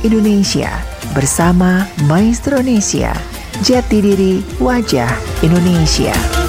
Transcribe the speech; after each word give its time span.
Indonesia 0.00 0.70
bersama 1.12 1.84
Maestro 2.08 2.60
Indonesia. 2.60 3.12
Jati 3.60 4.00
diri 4.00 4.40
wajah 4.56 5.12
Indonesia. 5.44 6.39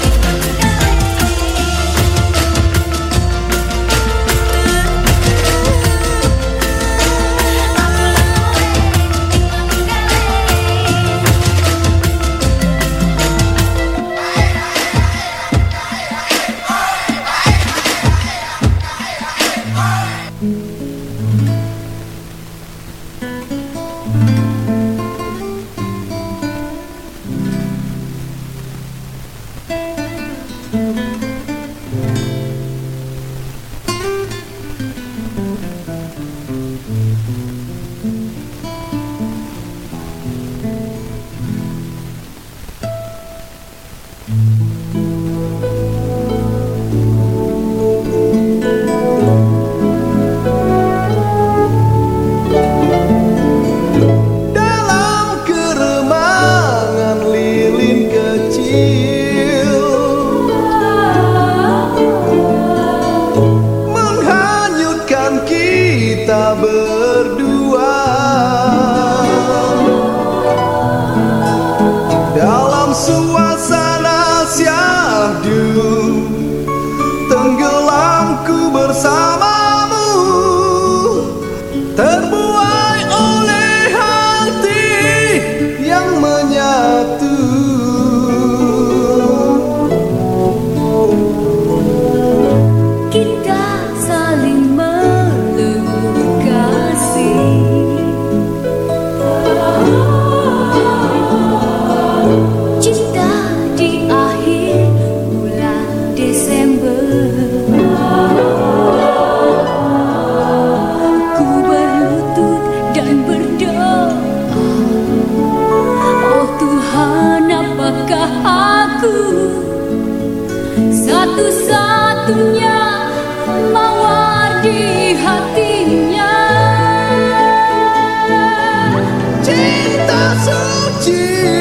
ti. 131.02 131.61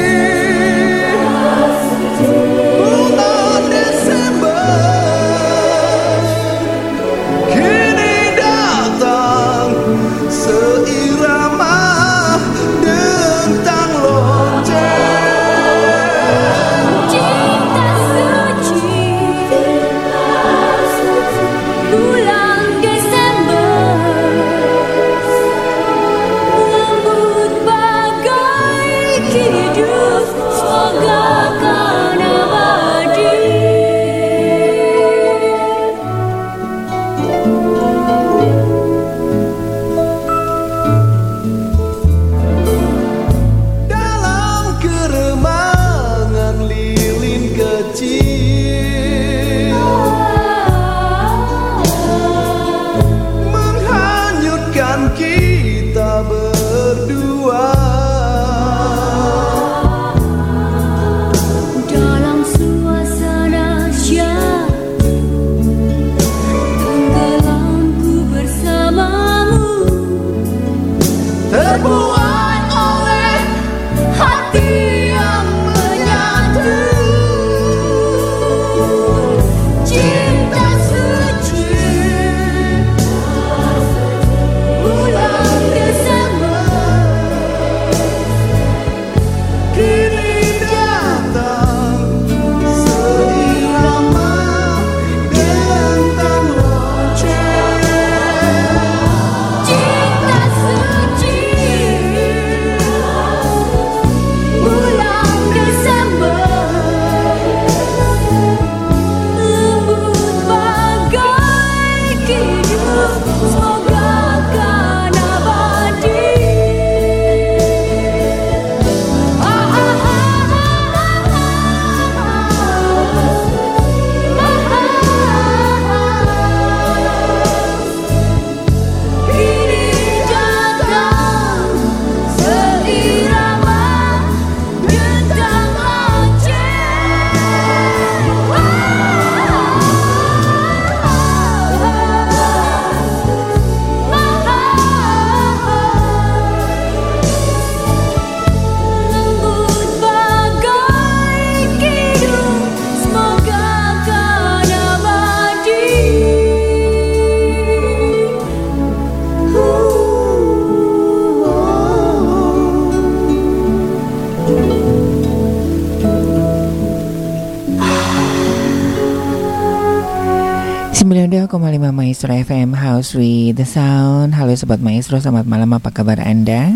House 173.01 173.17
with 173.17 173.57
the 173.57 173.65
Sound. 173.65 174.37
Halo 174.37 174.53
Sobat 174.53 174.77
Maestro, 174.77 175.17
selamat 175.17 175.49
malam. 175.49 175.73
Apa 175.73 175.89
kabar 175.89 176.21
Anda? 176.21 176.69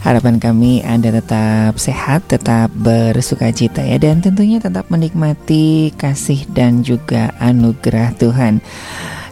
Harapan 0.00 0.40
kami 0.40 0.80
Anda 0.80 1.12
tetap 1.12 1.76
sehat, 1.76 2.24
tetap 2.32 2.72
bersuka 2.72 3.52
cita 3.52 3.84
ya 3.84 4.00
Dan 4.00 4.24
tentunya 4.24 4.64
tetap 4.64 4.88
menikmati 4.88 5.92
kasih 5.92 6.48
dan 6.56 6.80
juga 6.80 7.36
anugerah 7.36 8.16
Tuhan. 8.16 8.64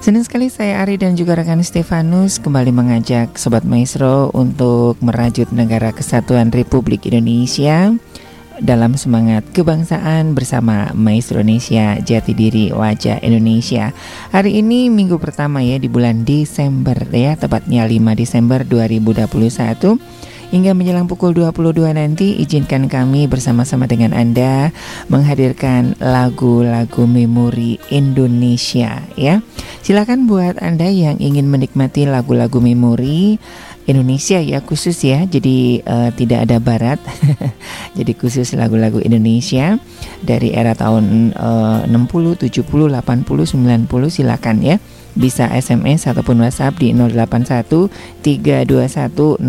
Senang 0.05 0.29
sekali 0.29 0.53
saya 0.53 0.85
Ari 0.85 1.00
dan 1.00 1.17
juga 1.17 1.41
rekan 1.41 1.65
Stefanus 1.65 2.37
kembali 2.37 2.69
mengajak 2.69 3.41
Sobat 3.41 3.65
Maestro 3.65 4.29
untuk 4.37 5.00
merajut 5.00 5.49
negara 5.56 5.88
kesatuan 5.88 6.53
Republik 6.53 7.09
Indonesia 7.09 7.97
dalam 8.61 8.97
semangat 8.97 9.44
kebangsaan 9.53 10.32
bersama 10.32 10.88
Maestro 10.97 11.44
Indonesia 11.44 12.00
Jati 12.00 12.32
Diri 12.32 12.73
Wajah 12.73 13.20
Indonesia. 13.20 13.93
Hari 14.32 14.61
ini 14.61 14.88
minggu 14.88 15.20
pertama 15.20 15.61
ya 15.61 15.76
di 15.76 15.88
bulan 15.93 16.25
Desember 16.25 16.97
ya, 17.12 17.37
tepatnya 17.37 17.85
5 17.85 18.17
Desember 18.17 18.64
2021. 18.64 20.00
Hingga 20.47 20.79
menjelang 20.79 21.11
pukul 21.11 21.35
22 21.35 21.91
nanti 21.91 22.38
izinkan 22.38 22.87
kami 22.87 23.26
bersama-sama 23.26 23.91
dengan 23.91 24.14
Anda 24.14 24.70
menghadirkan 25.11 25.99
lagu-lagu 25.99 27.02
memori 27.02 27.82
Indonesia 27.91 29.02
ya. 29.19 29.43
Silakan 29.82 30.31
buat 30.31 30.62
Anda 30.62 30.87
yang 30.87 31.19
ingin 31.19 31.50
menikmati 31.50 32.06
lagu-lagu 32.06 32.62
memori 32.62 33.43
Indonesia 33.87 34.43
ya 34.43 34.59
khusus 34.62 34.99
ya. 35.06 35.23
Jadi 35.27 35.83
uh, 35.87 36.11
tidak 36.15 36.50
ada 36.50 36.59
barat. 36.59 36.99
Jadi 37.99 38.12
khusus 38.19 38.53
lagu-lagu 38.59 38.99
Indonesia 38.99 39.79
dari 40.21 40.53
era 40.53 40.75
tahun 40.75 41.33
uh, 41.38 41.87
60 41.88 42.50
70 42.50 42.67
80 42.67 43.87
90 43.87 43.87
silakan 44.11 44.56
ya. 44.62 44.77
Bisa 45.17 45.49
SMS 45.49 46.05
ataupun 46.11 46.44
WhatsApp 46.44 46.77
di 46.77 46.93
081 46.93 47.88
321 48.21 49.41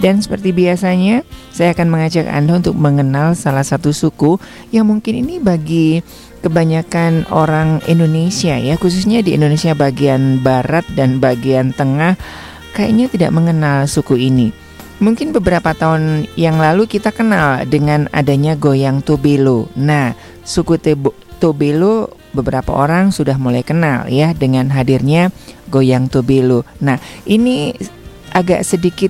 dan 0.00 0.22
seperti 0.22 0.56
biasanya 0.56 1.26
saya 1.50 1.76
akan 1.76 1.92
mengajak 1.92 2.24
Anda 2.30 2.62
untuk 2.62 2.72
mengenal 2.78 3.34
salah 3.34 3.66
satu 3.66 3.90
suku 3.90 4.40
yang 4.70 4.86
mungkin 4.86 5.20
ini 5.20 5.42
bagi 5.42 6.00
kebanyakan 6.40 7.28
orang 7.28 7.84
Indonesia 7.84 8.56
ya 8.56 8.74
khususnya 8.80 9.20
di 9.20 9.36
Indonesia 9.36 9.76
bagian 9.76 10.40
barat 10.40 10.84
dan 10.96 11.20
bagian 11.20 11.76
tengah 11.76 12.16
kayaknya 12.72 13.06
tidak 13.12 13.30
mengenal 13.34 13.84
suku 13.84 14.16
ini. 14.16 14.50
Mungkin 15.00 15.32
beberapa 15.32 15.72
tahun 15.72 16.28
yang 16.36 16.60
lalu 16.60 16.84
kita 16.84 17.08
kenal 17.08 17.64
dengan 17.64 18.04
adanya 18.12 18.52
goyang 18.52 19.00
Tobelo. 19.00 19.72
Nah, 19.72 20.12
suku 20.44 20.76
Tobelo 21.40 22.12
beberapa 22.36 22.76
orang 22.76 23.08
sudah 23.08 23.40
mulai 23.40 23.64
kenal 23.64 24.12
ya 24.12 24.36
dengan 24.36 24.68
hadirnya 24.68 25.32
goyang 25.72 26.12
Tobelo. 26.12 26.68
Nah, 26.84 27.00
ini 27.24 27.72
agak 28.36 28.60
sedikit 28.60 29.08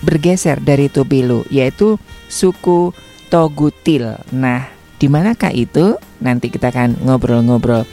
bergeser 0.00 0.56
dari 0.64 0.88
Tobelo 0.88 1.44
yaitu 1.52 2.00
suku 2.32 2.96
Togutil. 3.28 4.16
Nah, 4.32 4.75
di 4.96 5.06
manakah 5.06 5.52
itu? 5.52 5.96
Nanti 6.20 6.48
kita 6.48 6.72
akan 6.72 7.04
ngobrol-ngobrol. 7.04 7.84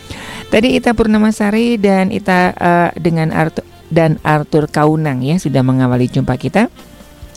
Tadi 0.47 0.77
Ita 0.77 0.93
Purnamasari 0.93 1.81
dan 1.81 2.13
Ita 2.13 2.53
uh, 2.53 2.89
dengan 2.95 3.33
Arthur 3.33 3.65
dan 3.93 4.17
Arthur 4.25 4.65
Kaunang 4.65 5.21
ya 5.21 5.37
sudah 5.37 5.61
mengawali 5.61 6.09
jumpa 6.09 6.33
kita. 6.37 6.69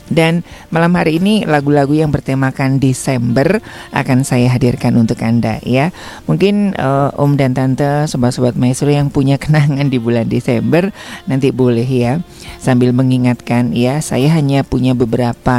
Dan 0.07 0.47
malam 0.71 0.95
hari 0.95 1.19
ini 1.19 1.43
lagu-lagu 1.43 1.91
yang 1.91 2.15
bertemakan 2.15 2.79
Desember 2.79 3.59
akan 3.91 4.23
saya 4.23 4.47
hadirkan 4.47 4.95
untuk 4.95 5.19
Anda 5.19 5.59
ya. 5.67 5.91
Mungkin 6.31 6.79
uh, 6.79 7.11
Om 7.19 7.35
dan 7.35 7.51
Tante, 7.51 8.07
sobat-sobat 8.07 8.55
maestro 8.55 8.87
yang 8.87 9.11
punya 9.11 9.35
kenangan 9.35 9.91
di 9.91 9.99
bulan 9.99 10.31
Desember 10.31 10.95
nanti 11.27 11.51
boleh 11.51 11.83
ya 11.83 12.23
sambil 12.59 12.91
mengingatkan 12.93 13.71
ya. 13.73 14.01
Saya 14.03 14.33
hanya 14.33 14.61
punya 14.65 14.93
beberapa 14.93 15.57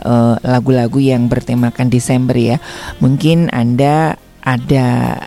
eh, 0.00 0.36
lagu-lagu 0.42 0.98
uh, 0.98 1.06
yang 1.14 1.28
bertemakan 1.28 1.92
Desember 1.92 2.34
ya. 2.34 2.56
Mungkin 3.02 3.52
Anda 3.52 4.16
ada 4.46 5.18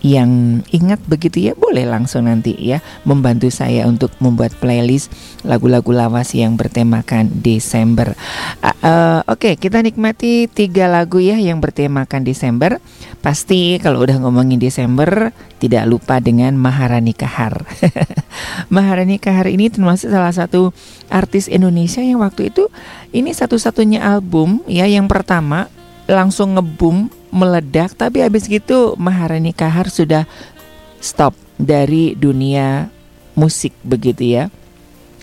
yang 0.00 0.62
ingat 0.72 1.00
begitu 1.04 1.52
ya 1.52 1.52
boleh 1.52 1.84
langsung 1.84 2.24
nanti 2.24 2.56
ya 2.56 2.80
membantu 3.04 3.52
saya 3.52 3.84
untuk 3.84 4.08
membuat 4.16 4.56
playlist 4.56 5.12
lagu-lagu 5.44 5.92
lawas 5.92 6.32
yang 6.32 6.56
bertemakan 6.56 7.28
Desember. 7.44 8.16
Uh, 8.64 8.72
uh, 8.80 9.18
Oke 9.28 9.52
okay, 9.52 9.54
kita 9.60 9.84
nikmati 9.84 10.48
tiga 10.48 10.88
lagu 10.88 11.20
ya 11.20 11.36
yang 11.36 11.60
bertemakan 11.60 12.24
Desember. 12.24 12.80
Pasti 13.20 13.76
kalau 13.76 14.00
udah 14.00 14.16
ngomongin 14.24 14.56
Desember 14.56 15.36
tidak 15.60 15.84
lupa 15.84 16.24
dengan 16.24 16.56
Maharani 16.56 17.12
Kahar. 17.12 17.68
Maharani 18.74 19.20
Kahar 19.20 19.52
ini 19.52 19.68
termasuk 19.68 20.08
salah 20.08 20.32
satu 20.32 20.72
artis 21.12 21.44
Indonesia 21.44 22.00
yang 22.00 22.24
waktu 22.24 22.48
itu 22.48 22.72
ini 23.12 23.36
satu-satunya 23.36 24.00
album 24.00 24.64
ya 24.64 24.88
yang 24.88 25.04
pertama 25.04 25.68
langsung 26.08 26.56
ngebum 26.56 27.19
meledak 27.30 27.94
tapi 27.94 28.22
habis 28.22 28.46
gitu 28.50 28.98
Maharani 28.98 29.54
Kahar 29.54 29.88
sudah 29.88 30.26
stop 31.00 31.32
dari 31.56 32.14
dunia 32.14 32.90
musik 33.34 33.72
begitu 33.82 34.36
ya. 34.36 34.44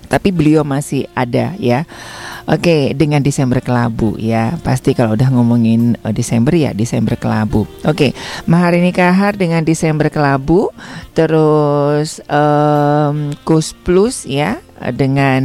Tapi 0.07 0.31
beliau 0.31 0.63
masih 0.63 1.03
ada 1.11 1.51
ya. 1.59 1.83
Oke, 2.47 2.95
dengan 2.95 3.19
Desember 3.19 3.59
Kelabu 3.59 4.15
ya. 4.15 4.55
Pasti 4.63 4.95
kalau 4.95 5.19
udah 5.19 5.27
ngomongin 5.35 5.99
uh, 5.99 6.15
Desember 6.15 6.55
ya 6.55 6.71
Desember 6.71 7.19
Kelabu. 7.19 7.67
Oke, 7.83 8.15
Maharani 8.47 8.95
Kahar 8.95 9.35
dengan 9.35 9.67
Desember 9.67 10.07
Kelabu, 10.07 10.71
terus 11.11 12.23
um, 12.31 13.35
Kus 13.43 13.75
Plus 13.75 14.23
ya 14.23 14.63
dengan 14.95 15.43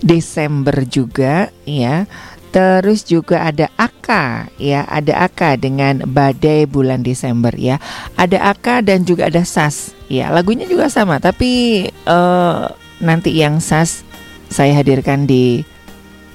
Desember 0.00 0.88
juga 0.88 1.52
ya. 1.68 2.08
Terus 2.50 3.06
juga 3.06 3.46
ada 3.46 3.70
Aka 3.78 4.50
ya, 4.58 4.82
ada 4.90 5.22
Aka 5.22 5.54
dengan 5.54 6.02
Badai 6.02 6.66
bulan 6.66 7.06
Desember 7.06 7.54
ya. 7.54 7.78
Ada 8.18 8.50
Aka 8.50 8.82
dan 8.82 9.06
juga 9.06 9.30
ada 9.30 9.46
Sas 9.46 9.94
ya. 10.10 10.34
Lagunya 10.34 10.66
juga 10.66 10.90
sama 10.90 11.22
tapi 11.22 11.86
uh, 12.10 12.66
nanti 12.98 13.38
yang 13.38 13.62
Sas 13.62 14.02
saya 14.50 14.74
hadirkan 14.74 15.30
di 15.30 15.62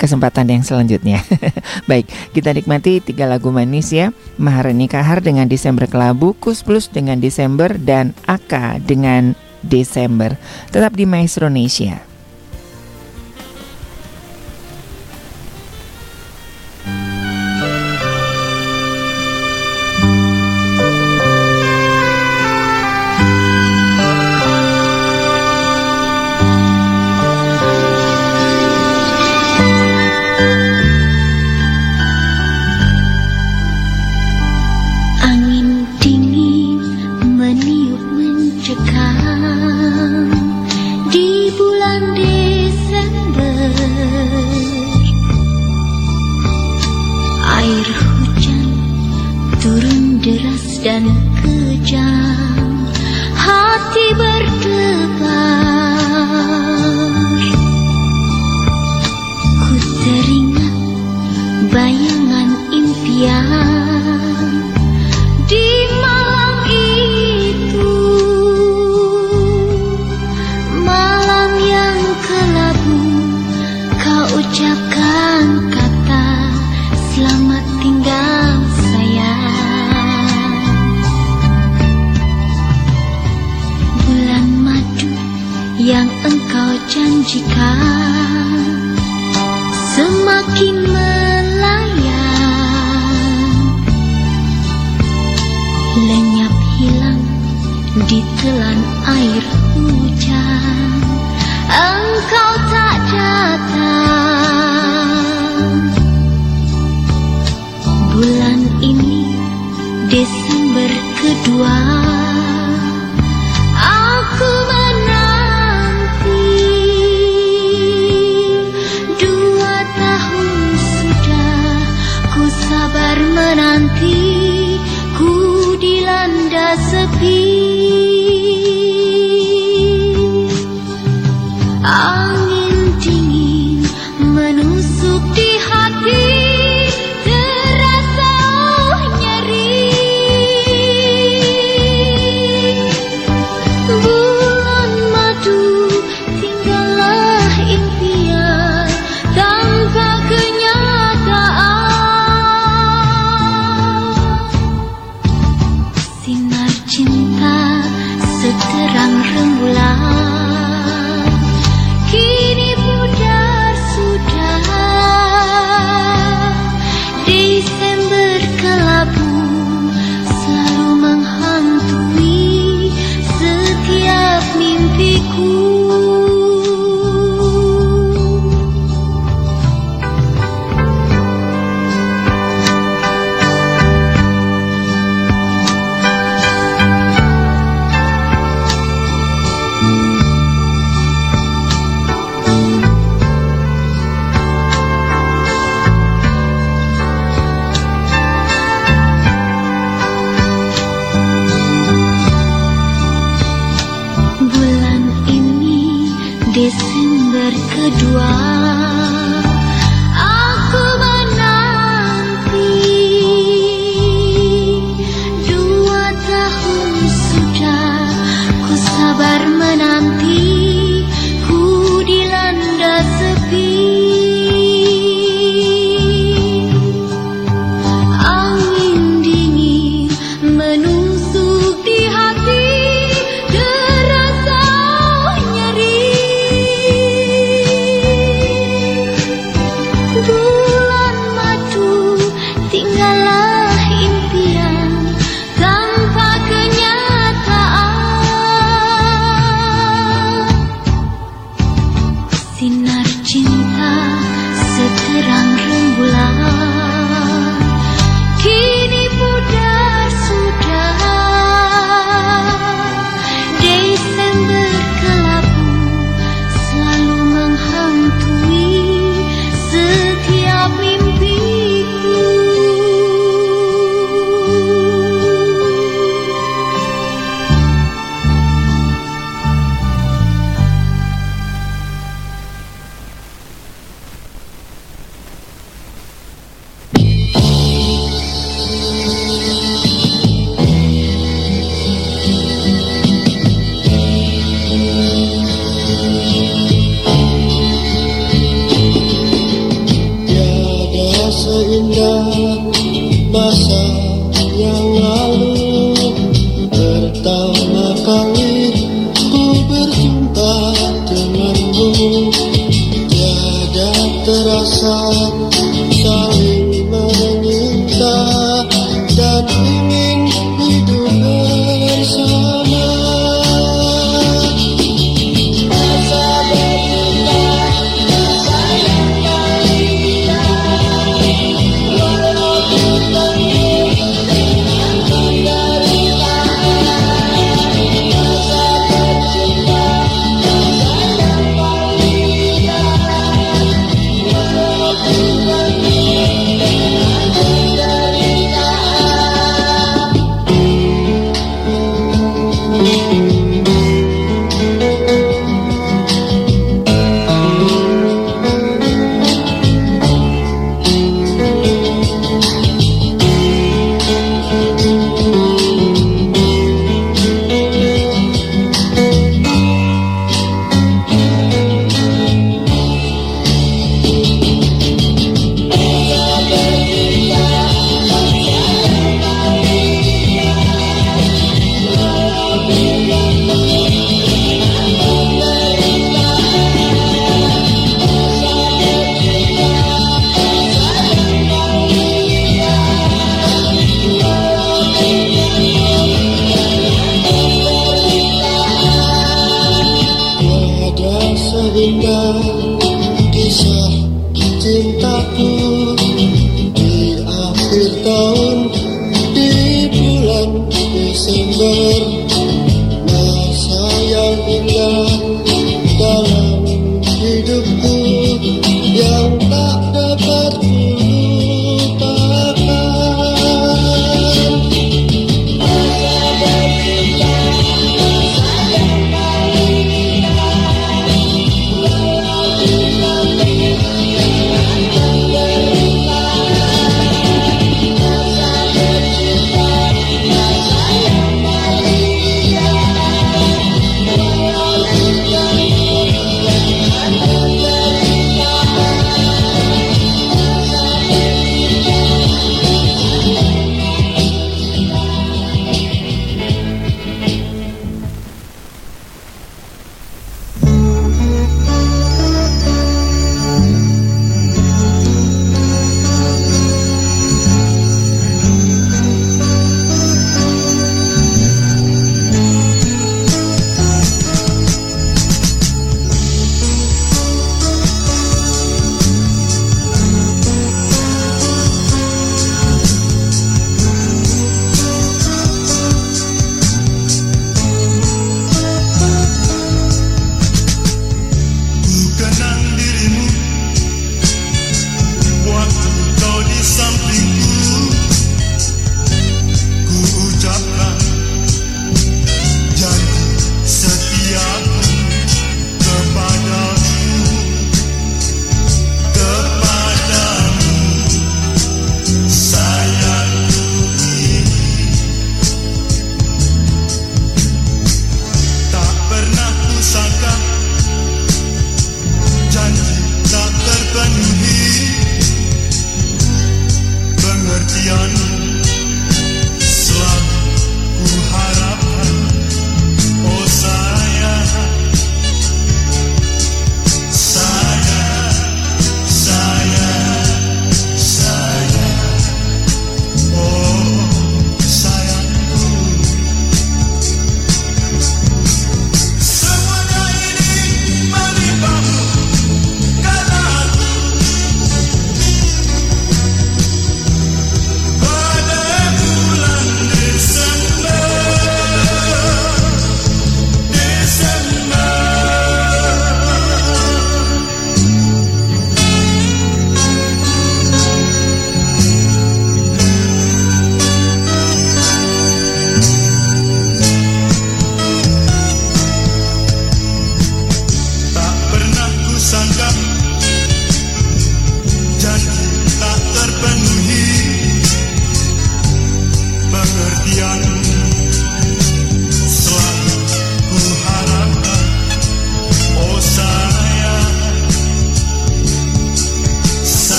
kesempatan 0.00 0.50
yang 0.50 0.66
selanjutnya. 0.66 1.22
Baik, 1.90 2.10
kita 2.34 2.50
nikmati 2.56 2.98
tiga 2.98 3.30
lagu 3.30 3.54
manis 3.54 3.94
ya. 3.94 4.10
Maharani 4.40 4.90
Kahar 4.90 5.22
dengan 5.22 5.46
Desember 5.46 5.84
Kelabu, 5.86 6.34
Kus 6.40 6.66
Plus 6.66 6.88
dengan 6.88 7.22
Desember 7.22 7.70
dan 7.76 8.16
Aka 8.24 8.82
dengan 8.82 9.38
Desember. 9.60 10.40
Tetap 10.72 10.96
di 10.96 11.04
Maestro 11.04 11.46
Indonesia. 11.46 12.09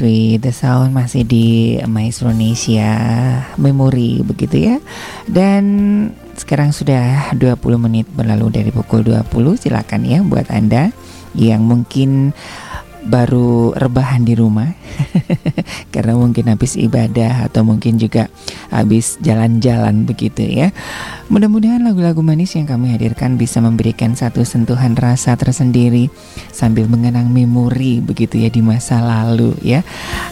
With 0.00 0.42
the 0.42 0.52
Sound 0.52 0.92
masih 0.96 1.22
di 1.26 1.76
Maestro 1.84 2.32
Indonesia 2.32 2.92
Memory 3.60 4.24
begitu 4.24 4.72
ya 4.72 4.76
Dan 5.28 5.64
sekarang 6.36 6.72
sudah 6.72 7.32
20 7.36 7.58
menit 7.80 8.06
berlalu 8.12 8.52
dari 8.52 8.70
pukul 8.72 9.04
20 9.04 9.30
Silakan 9.56 10.02
ya 10.04 10.20
buat 10.24 10.48
Anda 10.52 10.92
yang 11.36 11.64
mungkin 11.64 12.32
baru 13.06 13.70
rebahan 13.78 14.26
di 14.26 14.34
rumah 14.34 14.66
karena 15.94 16.18
mungkin 16.18 16.50
habis 16.50 16.74
ibadah 16.74 17.46
atau 17.46 17.62
mungkin 17.62 18.02
juga 18.02 18.26
habis 18.68 19.14
jalan-jalan 19.22 20.02
begitu 20.02 20.42
ya. 20.42 20.74
Mudah-mudahan 21.26 21.82
lagu-lagu 21.82 22.22
manis 22.22 22.54
yang 22.54 22.70
kami 22.70 22.94
hadirkan 22.94 23.34
bisa 23.34 23.58
memberikan 23.58 24.14
satu 24.14 24.46
sentuhan 24.46 24.94
rasa 24.94 25.34
tersendiri 25.34 26.06
sambil 26.54 26.86
mengenang 26.86 27.26
memori 27.34 27.98
begitu 27.98 28.38
ya 28.38 28.46
di 28.46 28.62
masa 28.62 29.02
lalu 29.02 29.58
ya. 29.58 29.82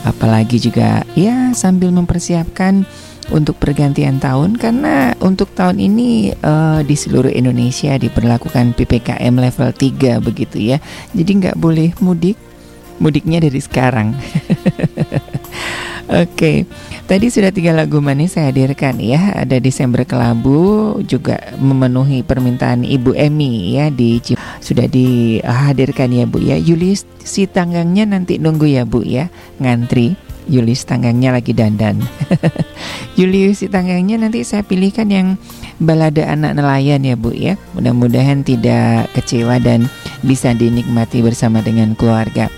Apalagi 0.07 0.63
juga 0.63 1.03
ya 1.19 1.51
sambil 1.51 1.91
mempersiapkan 1.91 2.87
untuk 3.35 3.59
pergantian 3.59 4.23
tahun 4.23 4.55
karena 4.55 5.19
untuk 5.19 5.51
tahun 5.59 5.83
ini 5.83 6.31
uh, 6.47 6.87
di 6.87 6.95
seluruh 6.95 7.33
Indonesia 7.35 7.99
diperlakukan 7.99 8.79
PPKM 8.79 9.35
level 9.35 9.75
3 9.75 10.23
begitu 10.23 10.63
ya. 10.63 10.79
Jadi 11.11 11.31
nggak 11.43 11.59
boleh 11.59 11.91
mudik. 11.99 12.39
Mudiknya 13.03 13.43
dari 13.43 13.59
sekarang. 13.59 14.15
Oke, 16.05 16.69
tadi 17.09 17.33
sudah 17.33 17.49
tiga 17.49 17.73
lagu 17.73 17.97
manis 17.97 18.37
saya 18.37 18.53
hadirkan 18.53 19.01
ya. 19.01 19.33
Ada 19.41 19.57
Desember 19.57 20.05
Kelabu 20.05 21.01
juga 21.01 21.41
memenuhi 21.57 22.21
permintaan 22.21 22.85
Ibu 22.85 23.17
Emi 23.17 23.73
ya 23.73 23.89
di 23.89 24.21
sudah 24.61 24.85
dihadirkan 24.85 26.13
ya 26.13 26.29
Bu 26.29 26.45
ya. 26.45 26.61
Yulis 26.61 27.09
si 27.25 27.49
tanggangnya 27.49 28.05
nanti 28.05 28.37
nunggu 28.37 28.69
ya 28.69 28.85
Bu 28.85 29.01
ya, 29.01 29.33
ngantri. 29.65 30.13
Yulis 30.45 30.85
tanggangnya 30.85 31.33
lagi 31.41 31.57
dandan. 31.57 32.05
Yulis 33.19 33.65
si 33.65 33.73
tanggangnya 33.73 34.21
nanti 34.21 34.45
saya 34.45 34.61
pilihkan 34.61 35.09
yang 35.09 35.41
balada 35.81 36.29
anak 36.29 36.53
nelayan 36.53 37.01
ya 37.01 37.17
Bu 37.17 37.33
ya. 37.33 37.57
Mudah-mudahan 37.73 38.45
tidak 38.45 39.09
kecewa 39.17 39.57
dan 39.57 39.89
bisa 40.21 40.53
dinikmati 40.53 41.25
bersama 41.25 41.65
dengan 41.65 41.97
keluarga. 41.97 42.53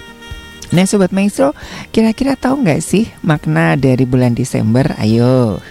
Nah 0.74 0.85
Sobat 0.88 1.14
Maestro, 1.14 1.55
kira-kira 1.94 2.35
tahu 2.35 2.66
nggak 2.66 2.83
sih 2.83 3.07
makna 3.22 3.79
dari 3.79 4.02
bulan 4.02 4.35
Desember? 4.35 4.96
Ayo. 4.98 5.62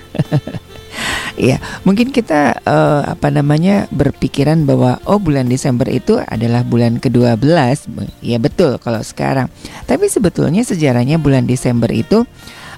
ya, 1.35 1.59
mungkin 1.83 2.15
kita 2.15 2.63
uh, 2.63 3.03
apa 3.11 3.27
namanya 3.27 3.91
berpikiran 3.91 4.63
bahwa 4.63 5.03
oh 5.03 5.19
bulan 5.19 5.51
Desember 5.51 5.87
itu 5.91 6.19
adalah 6.23 6.63
bulan 6.63 7.03
ke-12. 7.03 7.91
Ya 8.23 8.39
betul 8.39 8.79
kalau 8.79 9.03
sekarang. 9.03 9.51
Tapi 9.83 10.07
sebetulnya 10.07 10.63
sejarahnya 10.63 11.19
bulan 11.19 11.43
Desember 11.43 11.91
itu 11.91 12.23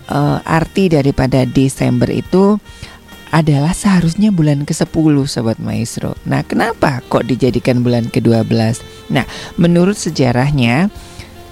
uh, 0.09 0.39
arti 0.41 0.89
daripada 0.89 1.45
Desember 1.45 2.09
itu 2.09 2.57
adalah 3.27 3.75
seharusnya 3.75 4.31
bulan 4.31 4.63
ke-10 4.63 5.15
Sobat 5.27 5.59
Maestro. 5.59 6.15
Nah, 6.23 6.47
kenapa 6.47 7.03
kok 7.11 7.27
dijadikan 7.27 7.83
bulan 7.83 8.07
ke-12? 8.07 8.79
Nah, 9.11 9.27
menurut 9.59 9.99
sejarahnya 9.99 10.87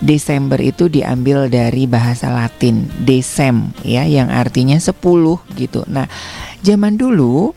Desember 0.03 0.60
itu 0.60 0.91
diambil 0.91 1.47
dari 1.47 1.88
bahasa 1.88 2.27
Latin 2.27 2.88
Desem 3.03 3.71
ya 3.81 4.03
yang 4.03 4.27
artinya 4.27 4.75
10 4.75 4.91
gitu. 5.55 5.88
Nah, 5.88 6.12
zaman 6.62 6.99
dulu 6.99 7.55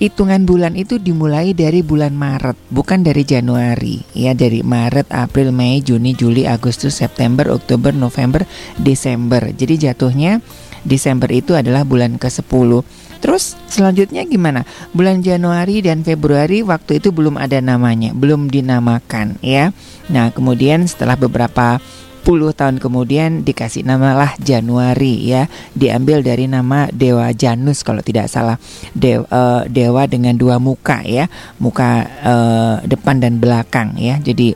hitungan 0.00 0.48
bulan 0.48 0.80
itu 0.80 0.96
dimulai 0.96 1.52
dari 1.52 1.84
bulan 1.84 2.16
Maret, 2.16 2.56
bukan 2.72 3.04
dari 3.04 3.22
Januari. 3.22 4.00
Ya, 4.16 4.32
dari 4.32 4.64
Maret, 4.64 5.12
April, 5.12 5.52
Mei, 5.52 5.84
Juni, 5.84 6.16
Juli, 6.16 6.48
Agustus, 6.48 6.96
September, 6.96 7.52
Oktober, 7.52 7.92
November, 7.92 8.48
Desember. 8.80 9.52
Jadi 9.52 9.90
jatuhnya 9.90 10.40
Desember 10.88 11.28
itu 11.28 11.52
adalah 11.52 11.84
bulan 11.84 12.16
ke-10. 12.16 12.80
Terus 13.20 13.56
selanjutnya 13.68 14.24
gimana? 14.24 14.64
Bulan 14.96 15.20
Januari 15.20 15.84
dan 15.84 16.02
Februari 16.02 16.64
waktu 16.64 16.98
itu 16.98 17.12
belum 17.12 17.36
ada 17.36 17.60
namanya, 17.60 18.16
belum 18.16 18.48
dinamakan 18.48 19.36
ya. 19.44 19.76
Nah, 20.08 20.32
kemudian 20.32 20.88
setelah 20.88 21.14
beberapa 21.14 21.78
puluh 22.20 22.52
tahun 22.52 22.76
kemudian 22.76 23.48
dikasih 23.48 23.84
namalah 23.88 24.36
Januari 24.36 25.24
ya 25.24 25.48
diambil 25.72 26.20
dari 26.20 26.44
nama 26.44 26.84
dewa 26.92 27.32
Janus 27.32 27.80
kalau 27.80 28.04
tidak 28.04 28.28
salah 28.28 28.60
dewa, 28.92 29.24
uh, 29.32 29.62
dewa 29.64 30.04
dengan 30.04 30.36
dua 30.36 30.60
muka 30.60 31.00
ya 31.00 31.32
muka 31.56 32.04
uh, 32.20 32.76
depan 32.84 33.24
dan 33.24 33.40
belakang 33.40 33.96
ya 33.96 34.20
jadi 34.20 34.52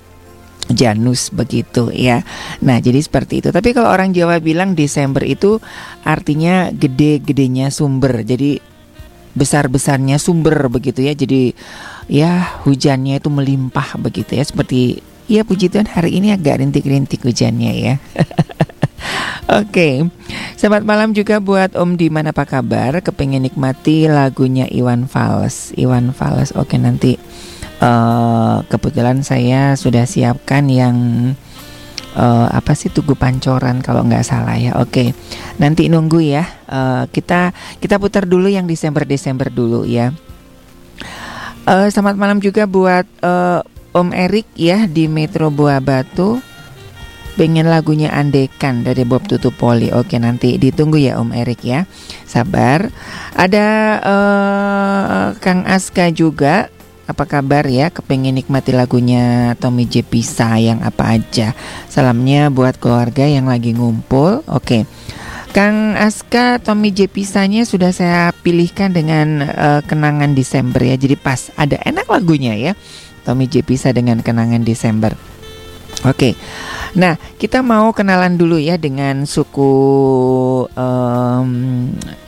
Janus 0.73 1.29
begitu 1.29 1.93
ya. 1.93 2.25
Nah, 2.65 2.81
jadi 2.81 2.97
seperti 3.01 3.45
itu. 3.45 3.49
Tapi 3.53 3.77
kalau 3.77 3.93
orang 3.93 4.17
Jawa 4.17 4.41
bilang 4.41 4.73
Desember 4.73 5.21
itu 5.21 5.61
artinya 6.07 6.73
gede-gedenya 6.73 7.69
sumber. 7.69 8.25
Jadi 8.25 8.61
besar-besarnya 9.37 10.17
sumber 10.17 10.73
begitu 10.73 11.05
ya. 11.05 11.13
Jadi 11.13 11.53
ya 12.09 12.61
hujannya 12.65 13.21
itu 13.21 13.29
melimpah 13.29 14.01
begitu 14.01 14.41
ya. 14.41 14.45
Seperti 14.47 15.05
ya 15.29 15.45
puji 15.45 15.69
Tuhan 15.69 15.89
hari 15.89 16.17
ini 16.17 16.33
agak 16.33 16.65
rintik-rintik 16.65 17.21
hujannya 17.21 17.73
ya. 17.77 17.95
Oke, 19.45 19.69
okay. 19.69 19.95
selamat 20.57 20.89
malam 20.89 21.13
juga 21.13 21.37
buat 21.37 21.77
Om 21.77 22.01
Diman 22.01 22.33
apa 22.33 22.49
kabar? 22.49 22.97
Kepengen 23.05 23.45
nikmati 23.45 24.09
lagunya 24.09 24.65
Iwan 24.73 25.05
Fals. 25.05 25.77
Iwan 25.77 26.17
Fals, 26.17 26.57
oke 26.57 26.73
okay, 26.73 26.79
nanti 26.81 27.13
uh, 27.85 28.57
kebetulan 28.73 29.21
saya 29.21 29.77
sudah 29.77 30.09
siapkan 30.09 30.65
yang 30.73 30.97
uh, 32.17 32.49
apa 32.49 32.73
sih 32.73 32.89
tugu 32.89 33.13
pancoran 33.15 33.85
kalau 33.85 34.03
nggak 34.07 34.25
salah 34.25 34.57
ya. 34.57 34.81
Oke, 34.81 35.13
nanti 35.61 35.93
nunggu 35.93 36.25
ya. 36.25 36.45
Uh, 36.65 37.05
kita 37.13 37.53
kita 37.79 38.01
putar 38.01 38.25
dulu 38.25 38.49
yang 38.49 38.65
Desember 38.65 39.05
Desember 39.05 39.53
dulu 39.53 39.85
ya. 39.85 40.17
Uh, 41.65 41.89
selamat 41.89 42.17
malam 42.17 42.39
juga 42.41 42.69
buat 42.69 43.09
uh, 43.25 43.65
Om 43.95 44.11
Erik 44.13 44.49
ya 44.59 44.85
di 44.89 45.07
Metro 45.07 45.53
Buah 45.53 45.81
Batu. 45.81 46.41
Pengen 47.35 47.67
lagunya 47.67 48.15
Andekan 48.15 48.87
dari 48.87 49.03
Bob 49.03 49.27
Tutupoli. 49.27 49.91
Oke 49.91 50.23
nanti 50.23 50.55
ditunggu 50.55 51.03
ya 51.03 51.19
Om 51.19 51.35
Erik 51.35 51.67
ya. 51.67 51.83
Sabar. 52.31 52.95
Ada 53.35 53.67
uh, 54.07 55.27
Kang 55.43 55.67
Aska 55.67 56.15
juga 56.15 56.71
apa 57.05 57.25
kabar 57.29 57.69
ya? 57.69 57.93
Kepengen 57.93 58.37
nikmati 58.37 58.73
lagunya 58.73 59.53
Tommy 59.61 59.85
J 59.85 60.05
Pisa 60.05 60.57
yang 60.57 60.81
apa 60.81 61.21
aja. 61.21 61.53
Salamnya 61.89 62.49
buat 62.49 62.81
keluarga 62.81 63.29
yang 63.29 63.49
lagi 63.49 63.77
ngumpul. 63.77 64.45
Oke. 64.49 64.89
Kang 65.55 65.95
Aska 65.95 66.59
Tommy 66.59 66.91
J 66.91 67.07
Pisanya 67.07 67.63
sudah 67.63 67.95
saya 67.95 68.35
pilihkan 68.43 68.91
dengan 68.91 69.47
uh, 69.47 69.81
kenangan 69.87 70.35
Desember 70.35 70.83
ya. 70.83 70.99
Jadi 70.99 71.15
pas 71.15 71.55
ada 71.55 71.79
enak 71.87 72.11
lagunya 72.11 72.59
ya. 72.59 72.73
Tommy 73.23 73.47
J 73.47 73.63
Pisa 73.63 73.95
dengan 73.95 74.19
kenangan 74.21 74.67
Desember. 74.67 75.15
Oke, 76.05 76.37
nah 76.93 77.17
kita 77.41 77.65
mau 77.65 77.95
kenalan 77.97 78.37
dulu 78.37 78.61
ya 78.61 78.77
dengan 78.77 79.25
suku 79.25 79.73
um, 80.69 81.49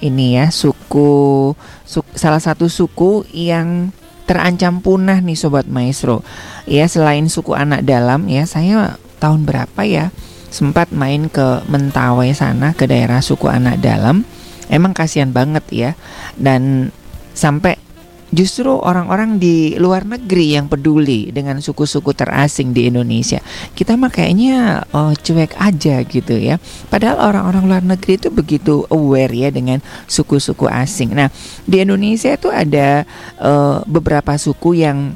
ini 0.00 0.38
ya 0.40 0.48
suku, 0.48 1.52
suku 1.84 2.10
salah 2.16 2.40
satu 2.40 2.70
suku 2.70 3.26
yang 3.36 3.92
terancam 4.26 4.82
punah 4.82 5.22
nih 5.22 5.38
sobat 5.38 5.70
maestro. 5.70 6.26
Ya 6.66 6.90
selain 6.90 7.30
suku 7.30 7.54
anak 7.54 7.86
dalam 7.86 8.26
ya 8.26 8.44
saya 8.44 8.98
tahun 9.22 9.46
berapa 9.46 9.80
ya 9.86 10.10
sempat 10.50 10.90
main 10.92 11.30
ke 11.30 11.62
Mentawai 11.70 12.34
sana 12.34 12.74
ke 12.74 12.90
daerah 12.90 13.22
suku 13.22 13.46
anak 13.46 13.80
dalam. 13.80 14.26
Emang 14.66 14.92
kasihan 14.92 15.30
banget 15.30 15.62
ya 15.70 15.90
dan 16.34 16.90
sampai 17.38 17.78
justru 18.34 18.74
orang-orang 18.74 19.38
di 19.38 19.78
luar 19.78 20.02
negeri 20.02 20.58
yang 20.58 20.66
peduli 20.66 21.30
dengan 21.30 21.62
suku-suku 21.62 22.10
terasing 22.10 22.74
di 22.74 22.90
Indonesia. 22.90 23.38
Kita 23.74 23.94
mah 23.94 24.10
kayaknya 24.10 24.82
oh, 24.90 25.14
cuek 25.14 25.54
aja 25.58 26.02
gitu 26.02 26.34
ya. 26.34 26.58
Padahal 26.90 27.22
orang-orang 27.22 27.64
luar 27.66 27.82
negeri 27.86 28.18
itu 28.18 28.28
begitu 28.34 28.82
aware 28.90 29.32
ya 29.32 29.48
dengan 29.54 29.78
suku-suku 30.10 30.66
asing. 30.66 31.14
Nah, 31.14 31.30
di 31.62 31.82
Indonesia 31.82 32.34
itu 32.34 32.50
ada 32.50 33.06
uh, 33.38 33.86
beberapa 33.86 34.34
suku 34.34 34.82
yang 34.82 35.14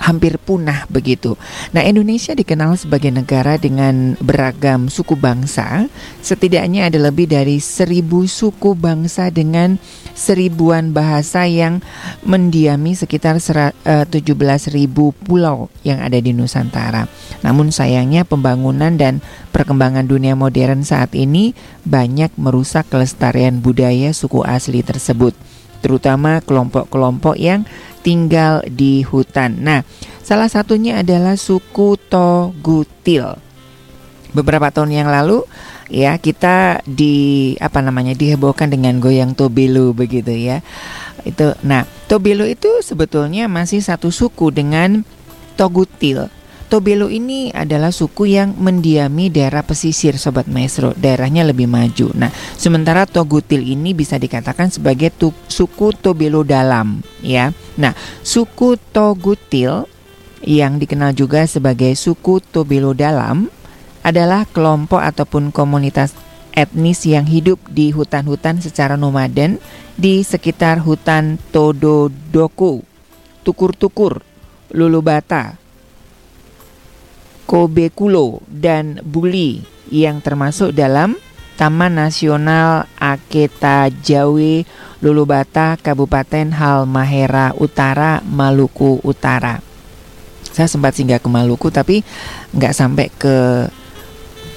hampir 0.00 0.40
punah 0.40 0.88
begitu. 0.88 1.36
Nah, 1.76 1.84
Indonesia 1.84 2.32
dikenal 2.32 2.80
sebagai 2.80 3.12
negara 3.12 3.60
dengan 3.60 4.16
beragam 4.16 4.88
suku 4.88 5.12
bangsa. 5.12 5.86
Setidaknya 6.24 6.88
ada 6.88 6.96
lebih 6.96 7.28
dari 7.28 7.60
seribu 7.60 8.24
suku 8.24 8.72
bangsa 8.72 9.28
dengan 9.28 9.76
seribuan 10.20 10.92
bahasa 10.92 11.48
yang 11.48 11.80
mendiami 12.20 12.92
sekitar 12.92 13.40
17 13.40 13.80
eh, 14.12 14.86
pulau 15.16 15.72
yang 15.80 16.04
ada 16.04 16.20
di 16.20 16.36
Nusantara. 16.36 17.08
Namun 17.40 17.72
sayangnya 17.72 18.28
pembangunan 18.28 18.92
dan 19.00 19.24
perkembangan 19.56 20.04
dunia 20.04 20.36
modern 20.36 20.84
saat 20.84 21.16
ini 21.16 21.56
banyak 21.88 22.36
merusak 22.36 22.92
kelestarian 22.92 23.64
budaya 23.64 24.12
suku 24.12 24.44
asli 24.44 24.84
tersebut 24.84 25.32
terutama 25.80 26.44
kelompok-kelompok 26.44 27.40
yang 27.40 27.64
tinggal 28.04 28.60
di 28.68 29.00
hutan. 29.00 29.64
Nah, 29.64 29.80
salah 30.20 30.48
satunya 30.52 31.00
adalah 31.00 31.40
suku 31.40 31.96
Togutil. 32.08 33.49
Beberapa 34.30 34.70
tahun 34.70 34.94
yang 34.94 35.08
lalu 35.10 35.42
ya 35.90 36.14
kita 36.16 36.86
di 36.86 37.54
apa 37.58 37.82
namanya 37.82 38.14
dihebohkan 38.14 38.70
dengan 38.70 39.02
goyang 39.02 39.34
Tobelo 39.34 39.90
begitu 39.90 40.30
ya. 40.30 40.62
Itu 41.26 41.54
nah, 41.66 41.84
Tobelo 42.06 42.46
itu 42.46 42.80
sebetulnya 42.80 43.50
masih 43.50 43.82
satu 43.82 44.08
suku 44.14 44.54
dengan 44.54 45.02
Togutil. 45.58 46.30
Tobelo 46.70 47.10
ini 47.10 47.50
adalah 47.50 47.90
suku 47.90 48.30
yang 48.30 48.54
mendiami 48.54 49.26
daerah 49.26 49.66
pesisir 49.66 50.14
Sobat 50.14 50.46
Maestro, 50.46 50.94
daerahnya 50.94 51.42
lebih 51.42 51.66
maju. 51.66 52.14
Nah, 52.14 52.30
sementara 52.54 53.10
Togutil 53.10 53.66
ini 53.66 53.90
bisa 53.90 54.22
dikatakan 54.22 54.70
sebagai 54.70 55.10
tu, 55.10 55.34
suku 55.50 55.90
Tobelo 55.98 56.46
dalam, 56.46 57.02
ya. 57.26 57.50
Nah, 57.74 57.90
suku 58.22 58.78
Togutil 58.94 59.82
yang 60.46 60.78
dikenal 60.78 61.10
juga 61.18 61.42
sebagai 61.50 61.98
suku 61.98 62.38
Tobelo 62.38 62.94
dalam 62.94 63.50
adalah 64.10 64.44
kelompok 64.50 64.98
ataupun 64.98 65.54
komunitas 65.54 66.12
etnis 66.50 67.06
yang 67.06 67.24
hidup 67.30 67.62
di 67.70 67.94
hutan-hutan 67.94 68.58
secara 68.58 68.98
nomaden 68.98 69.62
di 69.94 70.26
sekitar 70.26 70.82
hutan 70.82 71.38
Tododoku, 71.54 72.82
Tukur-Tukur, 73.46 74.26
Lulubata, 74.74 75.56
Kobekulo, 77.46 78.42
dan 78.46 79.02
Buli 79.02 79.62
yang 79.90 80.22
termasuk 80.22 80.70
dalam 80.70 81.18
Taman 81.58 81.92
Nasional 81.92 82.88
Aketa 82.96 83.92
Jawi 83.92 84.64
Lulubata, 85.04 85.76
Kabupaten 85.76 86.56
Halmahera 86.56 87.52
Utara, 87.52 88.24
Maluku 88.24 89.02
Utara. 89.04 89.60
Saya 90.50 90.66
sempat 90.66 90.96
singgah 90.96 91.20
ke 91.20 91.28
Maluku 91.28 91.68
tapi 91.68 92.00
nggak 92.56 92.72
sampai 92.74 93.06
ke 93.12 93.68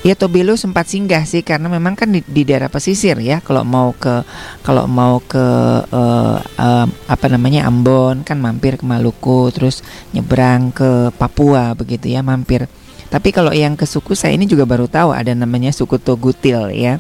Ya 0.04 0.20
Tobelo 0.20 0.60
sempat 0.60 0.92
singgah 0.92 1.24
sih 1.24 1.48
karena 1.48 1.72
memang 1.72 1.96
kan 1.96 2.12
di, 2.12 2.20
di 2.28 2.44
daerah 2.44 2.68
pesisir 2.68 3.16
ya. 3.24 3.40
Kalau 3.40 3.64
mau 3.64 3.96
ke 3.96 4.28
kalau 4.60 4.84
mau 4.84 5.24
ke 5.24 5.40
uh, 5.88 6.38
uh, 6.44 6.88
apa 7.08 7.26
namanya 7.32 7.64
Ambon 7.72 8.28
kan 8.28 8.36
mampir 8.36 8.76
ke 8.76 8.84
Maluku, 8.84 9.48
terus 9.56 9.80
nyebrang 10.12 10.76
ke 10.76 11.08
Papua 11.16 11.72
begitu 11.72 12.12
ya 12.12 12.20
mampir. 12.20 12.68
Tapi 13.08 13.32
kalau 13.32 13.56
yang 13.56 13.80
ke 13.80 13.88
suku 13.88 14.12
saya 14.12 14.36
ini 14.36 14.44
juga 14.44 14.68
baru 14.68 14.92
tahu 14.92 15.16
ada 15.16 15.32
namanya 15.32 15.72
suku 15.72 15.96
Togutil 15.96 16.76
ya. 16.76 17.00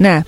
Nah, 0.00 0.24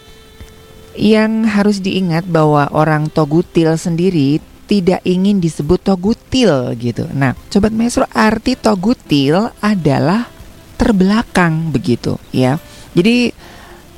yang 0.92 1.48
harus 1.48 1.80
diingat 1.80 2.28
bahwa 2.28 2.68
orang 2.68 3.08
Togutil 3.08 3.78
sendiri 3.80 4.44
tidak 4.68 5.00
ingin 5.08 5.40
disebut 5.40 5.80
Togutil 5.80 6.76
gitu. 6.76 7.08
Nah, 7.16 7.32
sobat 7.48 7.72
maestro 7.72 8.04
arti 8.12 8.58
Togutil 8.58 9.54
adalah 9.64 10.28
terbelakang 10.78 11.74
begitu 11.74 12.16
ya. 12.30 12.62
Jadi 12.94 13.34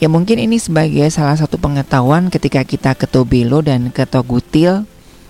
ya 0.01 0.09
mungkin 0.09 0.41
ini 0.41 0.57
sebagai 0.57 1.07
salah 1.13 1.37
satu 1.37 1.61
pengetahuan 1.61 2.33
ketika 2.33 2.65
kita 2.65 2.97
ke 2.97 3.05
Tobelo 3.05 3.61
dan 3.61 3.93
ke 3.93 4.09
Togutil 4.09 4.89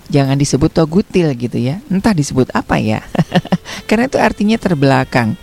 jangan 0.08 0.38
disebut 0.38 0.70
Togutil 0.70 1.34
gitu 1.34 1.58
ya. 1.58 1.82
Entah 1.90 2.14
disebut 2.14 2.54
apa 2.54 2.78
ya. 2.78 3.02
Karena 3.90 4.06
itu 4.06 4.16
artinya 4.22 4.56
terbelakang. 4.56 5.34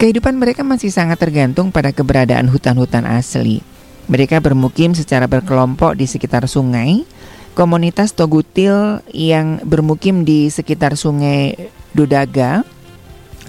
Kehidupan 0.00 0.34
mereka 0.34 0.66
masih 0.66 0.90
sangat 0.90 1.20
tergantung 1.22 1.70
pada 1.70 1.94
keberadaan 1.94 2.50
hutan-hutan 2.50 3.06
asli. 3.06 3.62
Mereka 4.10 4.42
bermukim 4.42 4.92
secara 4.92 5.24
berkelompok 5.24 5.96
di 5.96 6.04
sekitar 6.04 6.44
sungai. 6.50 7.06
Komunitas 7.54 8.10
Togutil 8.10 9.00
yang 9.14 9.62
bermukim 9.62 10.26
di 10.26 10.50
sekitar 10.50 10.98
sungai 10.98 11.70
Dodaga 11.94 12.66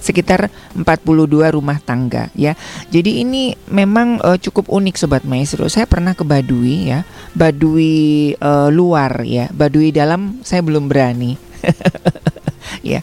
sekitar 0.00 0.48
42 0.76 1.56
rumah 1.56 1.78
tangga 1.82 2.28
ya. 2.36 2.54
Jadi 2.92 3.24
ini 3.24 3.56
memang 3.68 4.20
uh, 4.22 4.38
cukup 4.38 4.68
unik 4.70 4.96
sobat 4.96 5.22
maestro. 5.24 5.66
Saya 5.66 5.88
pernah 5.88 6.12
ke 6.12 6.22
Baduy 6.22 6.92
ya, 6.92 7.02
Baduy 7.32 8.32
uh, 8.38 8.68
luar 8.68 9.24
ya, 9.24 9.48
Baduy 9.52 9.90
dalam 9.90 10.40
saya 10.46 10.62
belum 10.62 10.88
berani. 10.88 11.36
ya. 12.94 13.00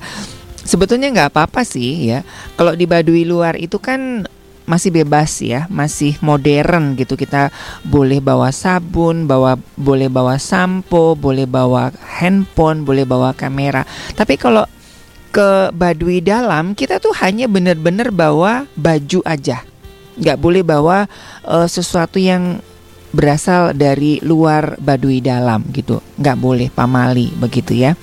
Sebetulnya 0.63 1.11
nggak 1.11 1.35
apa-apa 1.35 1.67
sih 1.67 2.07
ya. 2.07 2.23
Kalau 2.55 2.73
di 2.73 2.87
Baduy 2.87 3.27
luar 3.27 3.59
itu 3.59 3.77
kan 3.83 4.23
masih 4.63 4.95
bebas 4.95 5.43
ya, 5.43 5.67
masih 5.67 6.15
modern 6.23 6.95
gitu. 6.95 7.19
Kita 7.19 7.51
boleh 7.83 8.23
bawa 8.23 8.49
sabun, 8.55 9.27
bawa 9.27 9.59
boleh 9.75 10.07
bawa 10.07 10.39
sampo, 10.39 11.19
boleh 11.19 11.43
bawa 11.43 11.91
handphone, 12.19 12.87
boleh 12.87 13.03
bawa 13.03 13.35
kamera. 13.35 13.83
Tapi 14.15 14.39
kalau 14.39 14.63
ke 15.33 15.73
Baduy 15.73 16.21
dalam 16.21 16.77
kita 16.77 17.01
tuh 17.01 17.09
hanya 17.17 17.49
benar-benar 17.49 18.13
bawa 18.13 18.69
baju 18.77 19.25
aja. 19.25 19.65
Nggak 20.13 20.37
boleh 20.37 20.61
bawa 20.61 21.09
uh, 21.49 21.65
sesuatu 21.65 22.21
yang 22.21 22.61
berasal 23.09 23.73
dari 23.73 24.21
luar 24.21 24.77
Baduy 24.77 25.25
dalam 25.25 25.65
gitu. 25.73 26.05
Nggak 26.21 26.37
boleh 26.37 26.67
pamali 26.69 27.33
begitu 27.33 27.73
ya. 27.73 27.97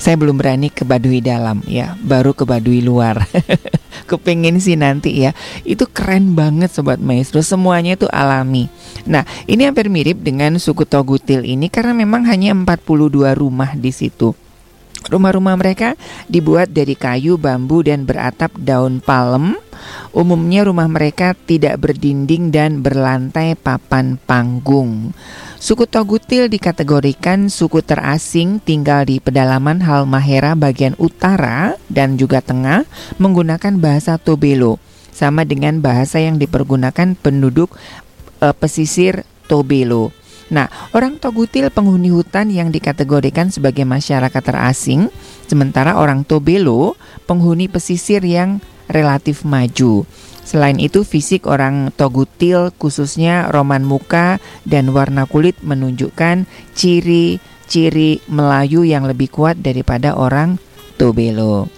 Saya 0.00 0.16
belum 0.16 0.40
berani 0.40 0.72
ke 0.72 0.88
Baduy 0.88 1.20
dalam 1.20 1.60
ya 1.68 1.92
baru 2.00 2.32
ke 2.32 2.48
Baduy 2.48 2.80
luar. 2.80 3.20
Kepingin 4.08 4.56
sih 4.56 4.80
nanti 4.80 5.28
ya. 5.28 5.36
Itu 5.68 5.84
keren 5.84 6.32
banget 6.32 6.72
sobat 6.72 7.04
maestro. 7.04 7.44
Semuanya 7.44 8.00
itu 8.00 8.08
alami. 8.08 8.72
Nah 9.04 9.28
ini 9.44 9.68
hampir 9.68 9.92
mirip 9.92 10.24
dengan 10.24 10.56
suku 10.56 10.88
Togutil 10.88 11.44
ini 11.44 11.68
karena 11.68 11.92
memang 11.92 12.24
hanya 12.24 12.56
42 12.56 13.36
rumah 13.36 13.76
di 13.76 13.92
situ 13.92 14.32
Rumah-rumah 15.08 15.58
mereka 15.58 15.98
dibuat 16.30 16.70
dari 16.70 16.94
kayu, 16.94 17.40
bambu, 17.40 17.82
dan 17.82 18.06
beratap 18.06 18.54
daun 18.58 19.02
palem. 19.02 19.58
Umumnya 20.14 20.62
rumah 20.68 20.86
mereka 20.86 21.34
tidak 21.34 21.80
berdinding 21.80 22.52
dan 22.54 22.84
berlantai 22.84 23.58
papan 23.58 24.20
panggung. 24.20 25.10
Suku 25.62 25.86
Togutil 25.86 26.50
dikategorikan 26.50 27.46
suku 27.46 27.86
terasing 27.86 28.58
tinggal 28.58 29.06
di 29.06 29.22
pedalaman 29.22 29.78
Halmahera 29.78 30.58
bagian 30.58 30.98
utara 30.98 31.78
dan 31.86 32.18
juga 32.18 32.42
tengah 32.42 32.82
menggunakan 33.22 33.78
bahasa 33.78 34.18
Tobelo, 34.18 34.82
sama 35.14 35.46
dengan 35.46 35.78
bahasa 35.78 36.18
yang 36.18 36.38
dipergunakan 36.38 37.14
penduduk 37.14 37.74
e, 38.42 38.50
pesisir 38.58 39.22
Tobelo. 39.46 40.10
Nah, 40.52 40.68
orang 40.92 41.16
Togutil 41.16 41.72
penghuni 41.72 42.12
hutan 42.12 42.52
yang 42.52 42.68
dikategorikan 42.68 43.48
sebagai 43.48 43.88
masyarakat 43.88 44.42
terasing, 44.44 45.08
sementara 45.48 45.96
orang 45.96 46.28
Tobelo 46.28 47.00
penghuni 47.24 47.72
pesisir 47.72 48.20
yang 48.20 48.60
relatif 48.92 49.48
maju. 49.48 50.04
Selain 50.44 50.76
itu, 50.76 51.08
fisik 51.08 51.48
orang 51.48 51.88
Togutil 51.96 52.68
khususnya 52.76 53.48
roman 53.48 53.80
muka 53.80 54.44
dan 54.68 54.92
warna 54.92 55.24
kulit 55.24 55.56
menunjukkan 55.64 56.44
ciri-ciri 56.76 58.20
Melayu 58.28 58.84
yang 58.84 59.08
lebih 59.08 59.32
kuat 59.32 59.56
daripada 59.56 60.12
orang 60.12 60.60
Tobelo. 61.00 61.72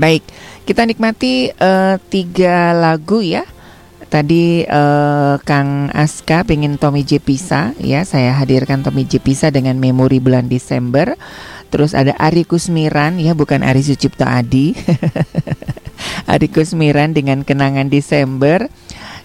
Baik, 0.00 0.24
kita 0.64 0.88
nikmati 0.88 1.52
uh, 1.52 2.00
tiga 2.08 2.72
lagu 2.72 3.20
ya 3.20 3.44
Tadi 4.10 4.66
uh, 4.66 5.38
Kang 5.46 5.86
Aska 5.94 6.42
pengen 6.42 6.82
Tommy 6.82 7.06
J 7.06 7.22
Pisa 7.22 7.78
ya, 7.78 8.02
saya 8.02 8.34
hadirkan 8.34 8.82
Tommy 8.82 9.06
J 9.06 9.22
Pisa 9.22 9.54
dengan 9.54 9.78
memori 9.78 10.18
bulan 10.18 10.50
Desember. 10.50 11.14
Terus 11.70 11.94
ada 11.94 12.18
Ari 12.18 12.42
Kusmiran 12.42 13.22
ya, 13.22 13.38
bukan 13.38 13.62
Ari 13.62 13.86
Sucipto 13.86 14.26
Adi. 14.26 14.74
Ari 16.34 16.50
Kusmiran 16.50 17.14
dengan 17.14 17.46
kenangan 17.46 17.86
Desember 17.86 18.66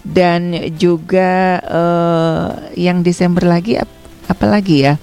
dan 0.06 0.54
juga 0.78 1.58
uh, 1.66 2.70
yang 2.78 3.02
Desember 3.02 3.42
lagi 3.42 3.82
ap 3.82 3.90
apa 4.30 4.46
lagi 4.46 4.86
ya? 4.86 4.94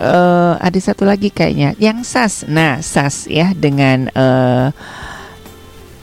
Uh, 0.00 0.56
ada 0.56 0.80
satu 0.80 1.04
lagi 1.04 1.28
kayaknya 1.28 1.76
yang 1.76 2.00
Sas. 2.00 2.48
Nah, 2.48 2.80
Sas 2.80 3.28
ya 3.28 3.52
dengan 3.52 4.08
uh, 4.16 4.72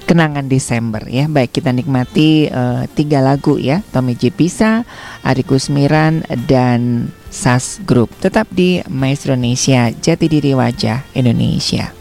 kenangan 0.09 0.49
Desember 0.49 1.05
ya. 1.05 1.29
Baik 1.29 1.61
kita 1.61 1.69
nikmati 1.69 2.49
uh, 2.49 2.89
tiga 2.97 3.21
lagu 3.21 3.61
ya, 3.61 3.85
Tommy 3.93 4.17
J 4.17 4.33
Pisa, 4.33 4.81
Ari 5.21 5.45
Kusmiran 5.45 6.25
dan 6.49 7.13
Sas 7.29 7.77
Group. 7.85 8.09
Tetap 8.17 8.49
di 8.49 8.81
Maestro 8.89 9.37
Indonesia, 9.37 9.93
Jati 9.93 10.25
Diri 10.25 10.57
Wajah 10.57 11.05
Indonesia. 11.13 11.98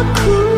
aku 0.00 0.49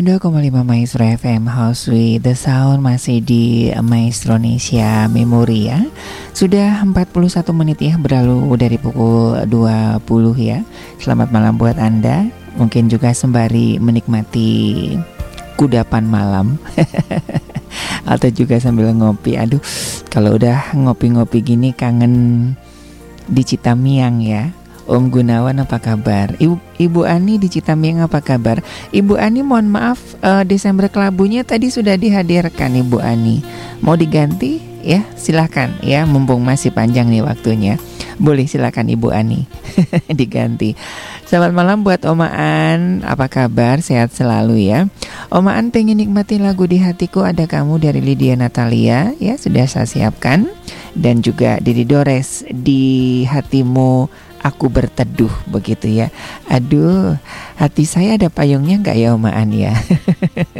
92,5 0.00 0.64
Maestro 0.64 1.04
FM 1.04 1.44
House 1.44 1.84
with 1.84 2.24
the 2.24 2.32
Sound 2.32 2.80
masih 2.80 3.20
di 3.20 3.68
Maestro 3.84 4.40
Indonesia 4.40 5.04
Memori 5.12 5.68
ya. 5.68 5.84
Sudah 6.32 6.80
41 6.88 7.44
menit 7.52 7.84
ya 7.84 8.00
berlalu 8.00 8.48
dari 8.56 8.80
pukul 8.80 9.44
20 9.44 10.00
ya. 10.40 10.64
Selamat 10.96 11.28
malam 11.28 11.60
buat 11.60 11.76
Anda. 11.76 12.32
Mungkin 12.56 12.88
juga 12.88 13.12
sembari 13.12 13.76
menikmati 13.76 14.96
kudapan 15.60 16.08
malam. 16.08 16.56
Atau 18.08 18.32
juga 18.32 18.56
sambil 18.56 18.96
ngopi. 18.96 19.36
Aduh 19.36 19.60
kalau 20.08 20.40
udah 20.40 20.80
ngopi-ngopi 20.80 21.44
gini 21.44 21.76
kangen 21.76 22.56
di 23.28 23.42
Citamiang 23.44 24.24
ya 24.24 24.48
Om 24.88 25.12
Gunawan 25.12 25.60
apa 25.60 25.76
kabar? 25.76 26.32
Ibu, 26.40 26.56
Ibu 26.80 27.00
Ani 27.04 27.36
di 27.36 27.52
Citamiang 27.52 28.04
apa 28.06 28.24
kabar? 28.24 28.64
Ibu 28.94 29.20
Ani 29.20 29.44
mohon 29.44 29.68
maaf 29.68 30.00
uh, 30.24 30.46
Desember 30.46 30.88
kelabunya 30.88 31.44
tadi 31.44 31.68
sudah 31.68 31.98
dihadirkan 32.00 32.72
Ibu 32.78 33.00
Ani. 33.00 33.44
Mau 33.84 33.98
diganti? 33.98 34.70
Ya 34.80 35.04
silahkan 35.12 35.76
ya 35.84 36.08
mumpung 36.08 36.40
masih 36.40 36.72
panjang 36.72 37.12
nih 37.12 37.20
waktunya. 37.20 37.76
Boleh 38.16 38.48
silakan 38.48 38.88
Ibu 38.88 39.12
Ani 39.12 39.44
diganti. 40.20 40.72
Selamat 41.28 41.52
malam 41.54 41.86
buat 41.86 42.02
Omaan, 42.08 43.06
apa 43.06 43.30
kabar? 43.30 43.78
Sehat 43.84 44.10
selalu 44.16 44.66
ya. 44.66 44.88
Omaan 45.30 45.70
pengen 45.70 46.02
nikmati 46.02 46.42
lagu 46.42 46.66
di 46.66 46.82
hatiku 46.82 47.22
ada 47.22 47.46
kamu 47.46 47.78
dari 47.78 48.00
Lydia 48.02 48.34
Natalia 48.34 49.14
ya 49.22 49.38
sudah 49.38 49.68
saya 49.70 49.86
siapkan 49.86 50.50
dan 50.98 51.22
juga 51.22 51.62
Didi 51.62 51.86
Dores 51.86 52.42
di 52.50 53.22
hatimu 53.30 54.10
aku 54.40 54.72
berteduh 54.72 55.30
begitu 55.46 55.86
ya. 55.88 56.08
Aduh, 56.48 57.16
hati 57.60 57.84
saya 57.84 58.16
ada 58.16 58.32
payungnya 58.32 58.80
nggak 58.80 58.96
ya 58.96 59.08
Omaan 59.12 59.52
ya? 59.52 59.76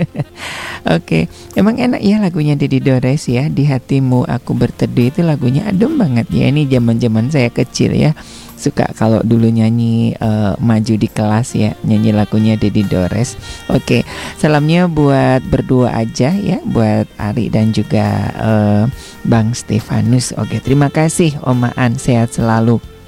Oke, 0.97 1.29
emang 1.57 1.81
enak 1.81 2.01
ya 2.05 2.21
lagunya 2.21 2.55
Dedi 2.57 2.81
Dores 2.81 3.27
ya. 3.27 3.49
Di 3.49 3.65
hatimu 3.65 4.29
aku 4.29 4.53
berteduh 4.53 5.09
itu 5.09 5.21
lagunya 5.25 5.67
adem 5.69 5.97
banget 5.97 6.29
ya. 6.31 6.53
Ini 6.53 6.69
zaman-zaman 6.69 7.33
saya 7.33 7.49
kecil 7.49 7.97
ya. 7.97 8.13
Suka 8.61 8.93
kalau 8.93 9.25
dulu 9.25 9.49
nyanyi 9.49 10.13
uh, 10.21 10.53
maju 10.61 10.95
di 11.01 11.09
kelas 11.09 11.57
ya, 11.57 11.73
nyanyi 11.81 12.13
lagunya 12.13 12.61
Dedi 12.61 12.85
Dores. 12.85 13.41
Oke, 13.73 14.05
salamnya 14.37 14.85
buat 14.85 15.41
berdua 15.49 15.97
aja 15.97 16.29
ya, 16.37 16.61
buat 16.69 17.09
Ari 17.17 17.49
dan 17.49 17.73
juga 17.73 18.29
uh, 18.37 18.85
Bang 19.25 19.57
Stefanus. 19.57 20.37
Oke, 20.37 20.61
terima 20.61 20.93
kasih 20.93 21.41
Omaan, 21.41 21.97
sehat 21.97 22.37
selalu. 22.37 23.00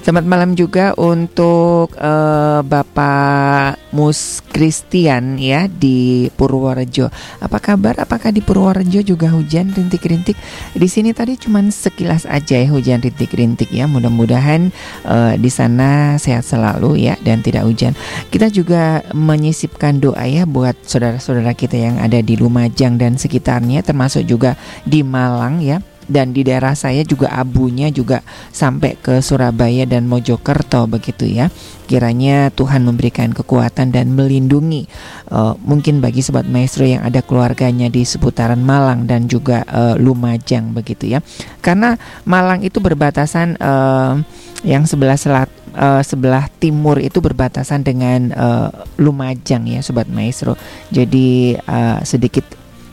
Selamat 0.00 0.24
malam 0.24 0.56
juga 0.56 0.96
untuk 0.96 1.92
uh, 2.00 2.64
Bapak 2.64 3.92
Mus 3.92 4.40
Christian 4.48 5.36
ya 5.36 5.68
di 5.68 6.32
Purworejo. 6.32 7.12
Apa 7.44 7.60
kabar? 7.60 8.00
Apakah 8.00 8.32
di 8.32 8.40
Purworejo 8.40 9.04
juga 9.04 9.28
hujan 9.28 9.68
rintik-rintik? 9.76 10.40
Di 10.72 10.88
sini 10.88 11.12
tadi 11.12 11.36
cuma 11.36 11.60
sekilas 11.68 12.24
aja 12.24 12.56
ya 12.56 12.72
hujan 12.72 13.04
rintik-rintik 13.04 13.68
ya. 13.68 13.84
Mudah-mudahan 13.84 14.72
uh, 15.04 15.36
di 15.36 15.52
sana 15.52 16.16
sehat 16.16 16.48
selalu 16.48 17.12
ya 17.12 17.20
dan 17.20 17.44
tidak 17.44 17.68
hujan. 17.68 17.92
Kita 18.32 18.48
juga 18.48 19.04
menyisipkan 19.12 20.00
doa 20.00 20.24
ya 20.24 20.48
buat 20.48 20.72
saudara-saudara 20.88 21.52
kita 21.52 21.76
yang 21.76 22.00
ada 22.00 22.24
di 22.24 22.40
Lumajang 22.40 22.96
dan 22.96 23.20
sekitarnya 23.20 23.84
termasuk 23.84 24.24
juga 24.24 24.56
di 24.88 25.04
Malang 25.04 25.60
ya 25.60 25.91
dan 26.10 26.34
di 26.34 26.42
daerah 26.42 26.74
saya 26.74 27.06
juga 27.06 27.30
abunya 27.30 27.90
juga 27.92 28.22
sampai 28.50 28.98
ke 28.98 29.22
Surabaya 29.22 29.86
dan 29.86 30.10
Mojokerto 30.10 30.86
begitu 30.90 31.28
ya. 31.28 31.48
Kiranya 31.86 32.48
Tuhan 32.54 32.88
memberikan 32.88 33.36
kekuatan 33.36 33.92
dan 33.92 34.16
melindungi 34.16 34.88
uh, 35.28 35.52
mungkin 35.60 36.00
bagi 36.00 36.24
sobat 36.24 36.48
maestro 36.48 36.88
yang 36.88 37.04
ada 37.04 37.20
keluarganya 37.20 37.92
di 37.92 38.06
seputaran 38.06 38.62
Malang 38.62 39.04
dan 39.04 39.28
juga 39.28 39.66
uh, 39.68 39.94
Lumajang 40.00 40.72
begitu 40.72 41.12
ya. 41.12 41.20
Karena 41.60 42.00
Malang 42.24 42.64
itu 42.64 42.80
berbatasan 42.80 43.60
uh, 43.60 44.22
yang 44.62 44.86
sebelah 44.86 45.18
selat 45.18 45.50
uh, 45.74 46.00
sebelah 46.00 46.46
timur 46.62 47.02
itu 47.02 47.18
berbatasan 47.18 47.82
dengan 47.82 48.30
uh, 48.32 48.70
Lumajang 48.96 49.68
ya 49.68 49.84
sobat 49.84 50.08
maestro. 50.08 50.56
Jadi 50.88 51.58
uh, 51.66 52.00
sedikit 52.06 52.46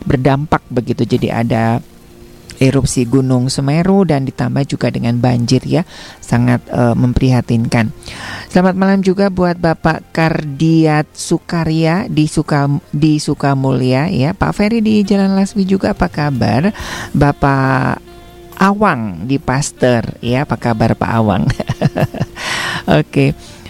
berdampak 0.03 0.64
begitu. 0.72 1.05
Jadi 1.05 1.30
ada 1.30 1.80
erupsi 2.60 3.07
Gunung 3.07 3.47
Semeru 3.47 4.03
dan 4.03 4.28
ditambah 4.28 4.68
juga 4.68 4.91
dengan 4.91 5.18
banjir 5.18 5.64
ya 5.64 5.88
sangat 6.20 6.62
uh, 6.70 6.93
memprihatinkan. 6.93 7.89
Selamat 8.51 8.76
malam 8.76 8.99
juga 8.99 9.32
buat 9.32 9.55
Bapak 9.55 10.12
Kardiat 10.12 11.07
Sukarya 11.16 12.05
di 12.12 12.28
Suka 12.28 12.68
di 12.91 13.18
Sukamulya 13.18 14.12
ya. 14.12 14.36
Pak 14.36 14.51
Ferry 14.53 14.84
di 14.84 15.01
Jalan 15.07 15.34
Laswi 15.34 15.64
juga 15.64 15.95
apa 15.95 16.12
kabar? 16.12 16.76
Bapak 17.16 18.03
Awang 18.60 19.24
di 19.24 19.39
Pasteur 19.39 20.20
ya. 20.20 20.43
Apa 20.43 20.60
kabar 20.60 20.93
Pak 20.99 21.12
Awang? 21.16 21.43
Oke. 22.99 22.99
okay. 22.99 23.30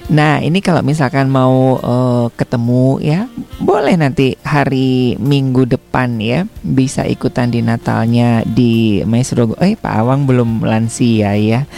Nah, 0.09 0.41
ini 0.41 0.57
kalau 0.57 0.81
misalkan 0.81 1.29
mau 1.29 1.77
uh, 1.77 2.33
ketemu 2.33 2.97
ya, 2.97 3.29
boleh 3.61 3.93
nanti 3.93 4.33
hari 4.41 5.13
Minggu 5.21 5.69
depan 5.69 6.17
ya, 6.17 6.49
bisa 6.65 7.05
ikutan 7.05 7.53
di 7.53 7.61
Natalnya 7.61 8.41
di 8.41 9.05
Maestro. 9.05 9.53
Eh, 9.61 9.77
Pak 9.77 9.93
Awang 10.01 10.25
belum 10.25 10.65
lansia 10.65 11.37
ya. 11.37 11.69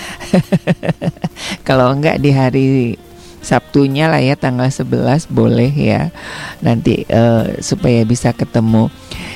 kalau 1.67 1.91
enggak 1.91 2.23
di 2.23 2.31
hari 2.31 2.67
Sabtunya 3.41 4.05
lah 4.05 4.21
ya 4.21 4.39
tanggal 4.39 4.71
11 4.71 5.27
boleh 5.27 5.73
ya. 5.75 6.15
Nanti 6.63 7.03
uh, 7.11 7.59
supaya 7.59 8.07
bisa 8.07 8.31
ketemu. 8.31 8.87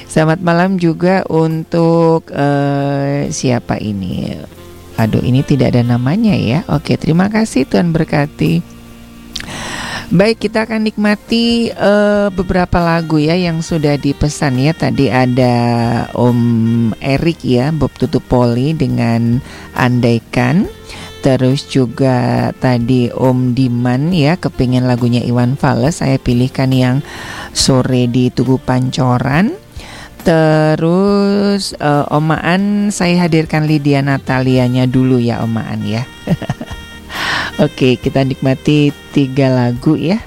Selamat 0.07 0.39
malam 0.39 0.79
juga 0.79 1.27
untuk 1.27 2.31
uh, 2.31 3.27
siapa 3.27 3.75
ini? 3.75 4.39
Aduh, 4.95 5.19
ini 5.19 5.43
tidak 5.43 5.75
ada 5.75 5.83
namanya 5.83 6.31
ya. 6.31 6.63
Oke, 6.71 6.95
terima 6.95 7.27
kasih 7.27 7.67
Tuhan 7.67 7.91
berkati. 7.91 8.74
Baik, 10.13 10.47
kita 10.47 10.69
akan 10.69 10.85
nikmati 10.85 11.73
uh, 11.73 12.29
beberapa 12.29 12.77
lagu 12.77 13.17
ya 13.17 13.33
yang 13.33 13.65
sudah 13.65 13.97
dipesan 13.97 14.61
ya. 14.61 14.77
Tadi 14.77 15.09
ada 15.09 15.55
Om 16.13 16.93
Erik 17.01 17.41
ya, 17.41 17.73
Bob 17.73 17.89
Tutupoli 17.97 18.77
dengan 18.77 19.41
Andaikan. 19.73 20.69
Terus 21.25 21.65
juga 21.65 22.53
tadi 22.53 23.09
Om 23.09 23.57
Diman 23.57 24.13
ya, 24.13 24.37
kepingin 24.37 24.85
lagunya 24.85 25.25
Iwan 25.25 25.57
Fals. 25.57 26.05
Saya 26.05 26.21
pilihkan 26.21 26.69
yang 26.69 27.01
sore 27.49 28.05
di 28.05 28.29
Tugu 28.29 28.61
Pancoran. 28.61 29.57
Terus 30.21 31.73
uh, 31.81 32.05
Omaan 32.13 32.93
saya 32.93 33.25
hadirkan 33.25 33.65
Lydia 33.65 34.05
Natalianya 34.05 34.85
dulu 34.85 35.17
ya 35.17 35.41
Omaan 35.41 35.81
ya. 35.85 36.05
Oke, 37.55 37.95
kita 37.95 38.19
nikmati 38.27 38.91
tiga 39.15 39.47
lagu 39.47 39.95
ya. 39.95 40.19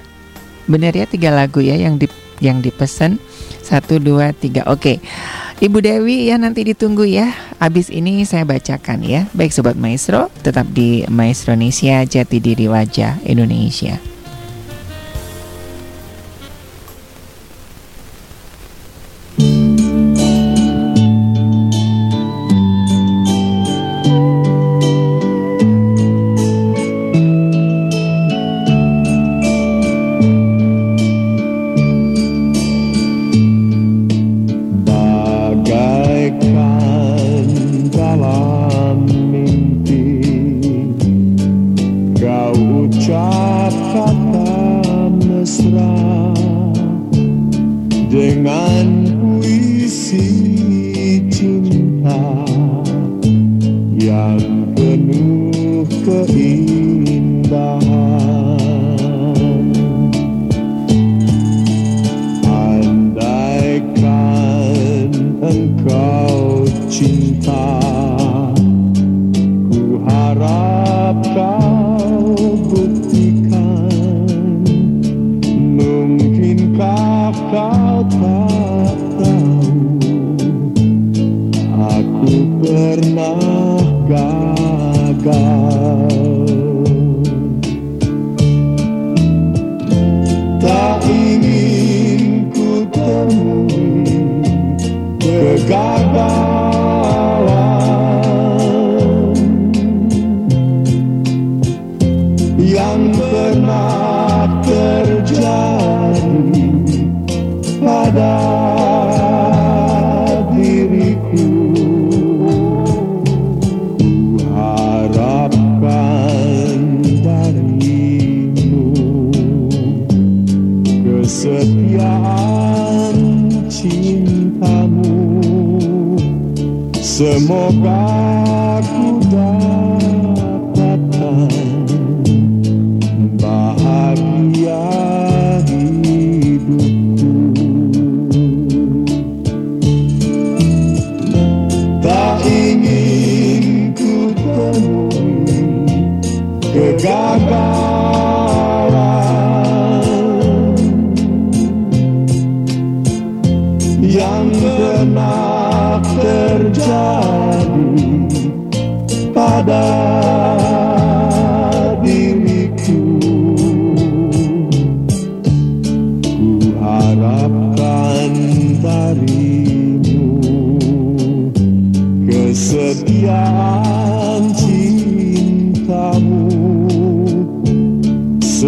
Benar 0.64 0.96
ya 0.96 1.04
tiga 1.04 1.28
lagu 1.28 1.60
ya 1.60 1.76
yang 1.76 2.00
di 2.00 2.08
yang 2.40 2.64
dipesan 2.64 3.20
satu 3.60 4.00
dua 4.00 4.32
tiga. 4.32 4.64
Oke, 4.64 5.04
Ibu 5.60 5.84
Dewi 5.84 6.32
ya 6.32 6.40
nanti 6.40 6.64
ditunggu 6.64 7.04
ya. 7.04 7.28
Abis 7.60 7.92
ini 7.92 8.24
saya 8.24 8.48
bacakan 8.48 9.04
ya. 9.04 9.28
Baik 9.36 9.52
sobat 9.52 9.76
maestro, 9.76 10.32
tetap 10.40 10.72
di 10.72 11.04
Maestro 11.12 11.52
Indonesia 11.52 12.00
Jati 12.00 12.40
Diri 12.40 12.64
Wajah 12.64 13.20
Indonesia. 13.28 14.07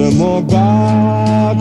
je 0.01 0.16
m'en 0.16 0.40
bats 0.40 1.55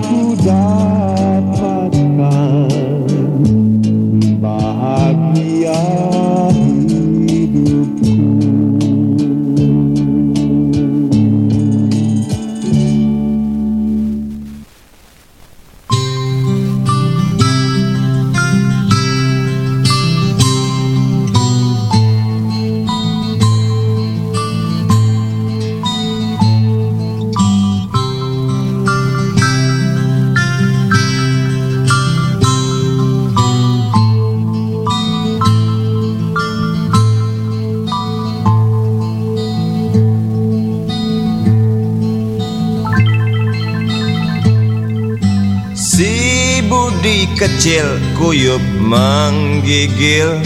kuyup 48.20 48.62
menggigil 48.84 50.44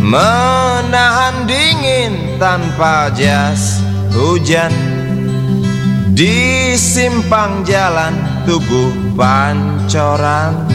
Menahan 0.00 1.44
dingin 1.44 2.40
tanpa 2.40 3.12
jas 3.12 3.84
hujan. 4.16 4.72
Di 6.16 6.74
simpang 6.74 7.62
jalan 7.62 8.16
tugu 8.48 9.14
pancoran 9.14 10.68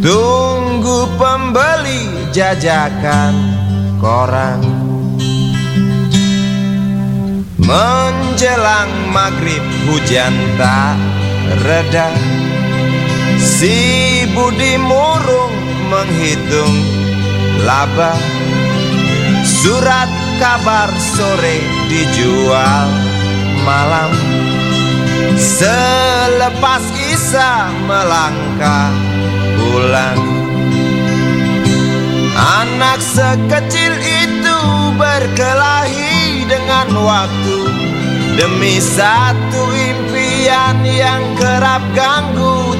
Tunggu 0.00 1.06
pembeli 1.20 2.30
jajakan 2.32 3.34
koran 4.00 4.62
Menjelang 7.60 8.90
maghrib 9.12 9.62
hujan 9.86 10.34
tak 10.56 10.98
reda 11.62 12.29
Si 13.60 14.24
Budi 14.32 14.80
murung 14.80 15.52
menghitung 15.92 16.76
laba 17.60 18.16
Surat 19.44 20.08
kabar 20.40 20.88
sore 20.96 21.60
dijual 21.92 22.88
malam. 23.60 24.16
Selepas 25.36 26.80
Isa 27.12 27.68
melangkah 27.84 28.96
pulang 29.60 30.24
Anak 32.64 33.04
sekecil 33.04 33.92
itu 34.00 34.58
berkelahi 34.96 36.48
dengan 36.48 36.96
waktu. 36.96 37.60
Demi 38.40 38.80
satu 38.80 39.62
impian 39.76 40.80
yang 40.80 41.20
kerap 41.36 41.84
ganggu 41.92 42.79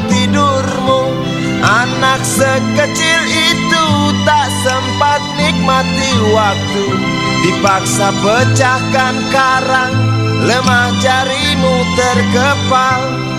Anak 1.80 2.20
sekecil 2.28 3.20
itu 3.24 3.84
tak 4.28 4.48
sempat 4.60 5.20
nikmati 5.40 6.12
waktu. 6.36 6.86
Dipaksa 7.40 8.12
pecahkan 8.20 9.16
karang 9.32 9.94
Lemah 10.44 10.92
jarimu 11.00 11.76
terkepal 11.96 13.29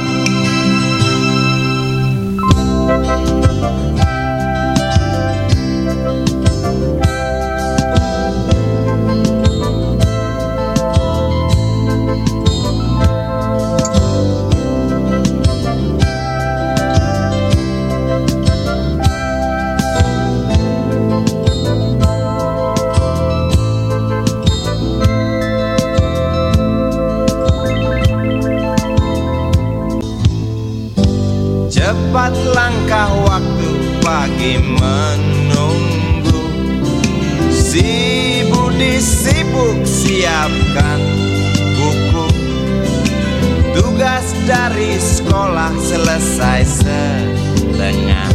selesai 45.80 46.60
setengah 46.68 48.32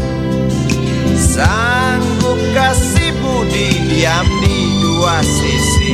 Sanggup 1.17 2.41
kasih 2.57 3.13
Budi 3.21 3.69
diam 3.89 4.25
di 4.41 4.57
dua 4.85 5.21
sisi. 5.25 5.93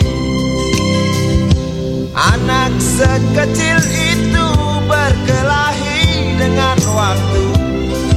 Anak 2.15 2.75
sekecil 2.79 3.79
itu 3.87 4.47
berkelahi 4.87 6.39
dengan 6.39 6.79
waktu. 6.91 7.47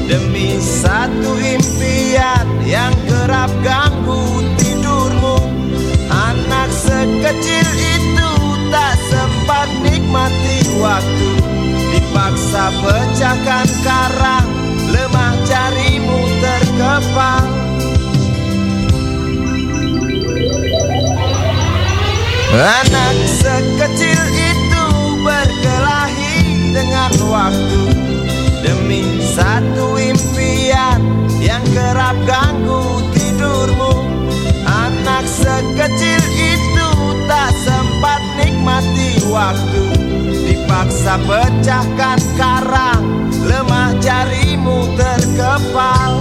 Demi 0.05 0.57
satu 0.61 1.37
impian 1.41 2.45
yang 2.65 2.93
kerap 3.09 3.49
ganggu 3.61 3.84
pecahkan 12.85 13.67
karang 13.81 14.49
Lemah 14.93 15.33
jarimu 15.49 16.21
terkepal 16.39 17.45
Anak 22.55 23.19
sekecil 23.27 24.21
itu 24.31 24.85
berkelahi 25.19 26.71
dengan 26.71 27.11
waktu. 27.27 27.83
Demi 28.63 29.03
satu 29.19 29.99
impian 29.99 31.03
yang 31.43 31.59
kerap 31.75 32.15
ganggu 32.23 33.03
tidurmu. 33.11 34.07
Anak 34.63 35.27
sekecil 35.27 36.23
itu 36.31 36.89
tak 37.27 37.51
sempat 37.67 38.23
nikmati 38.39 39.19
waktu 39.27 39.94
Bila 40.85 41.17
pecahkan 41.21 42.19
karang 42.37 43.03
Lemah 43.45 43.97
jarimu 44.01 44.89
terkepal 44.93 46.13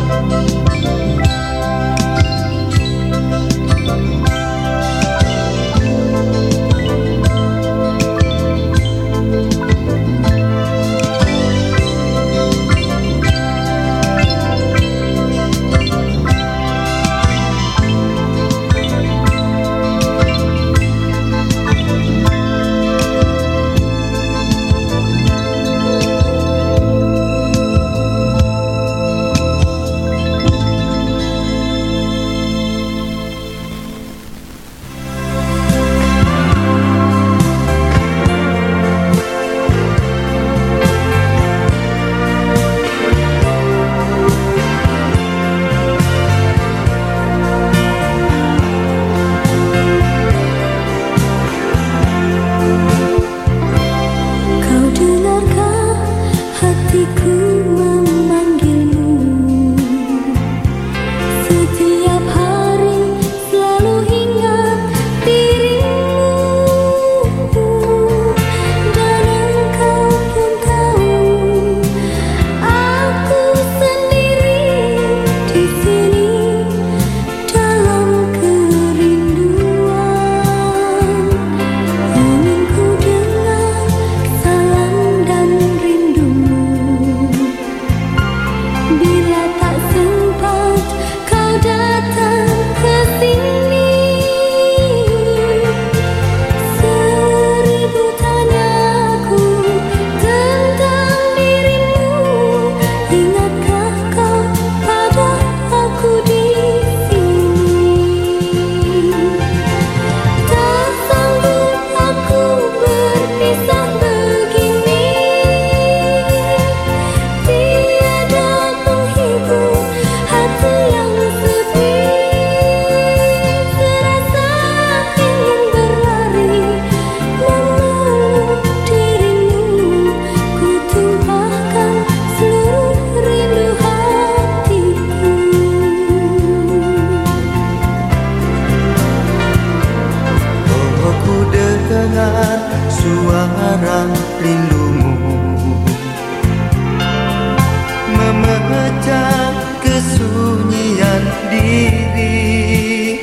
memecah 148.55 149.51
kesunyian 149.83 151.23
diri. 151.51 153.19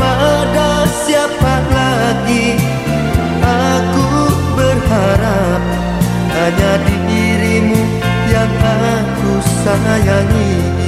Pada 0.00 0.88
siapa 1.04 1.54
lagi 1.68 2.56
aku 3.44 4.08
berharap? 4.56 5.60
Hanya 6.32 6.72
dirimu 6.88 7.80
yang 8.32 8.52
aku 8.64 9.32
sayangi. 9.60 10.79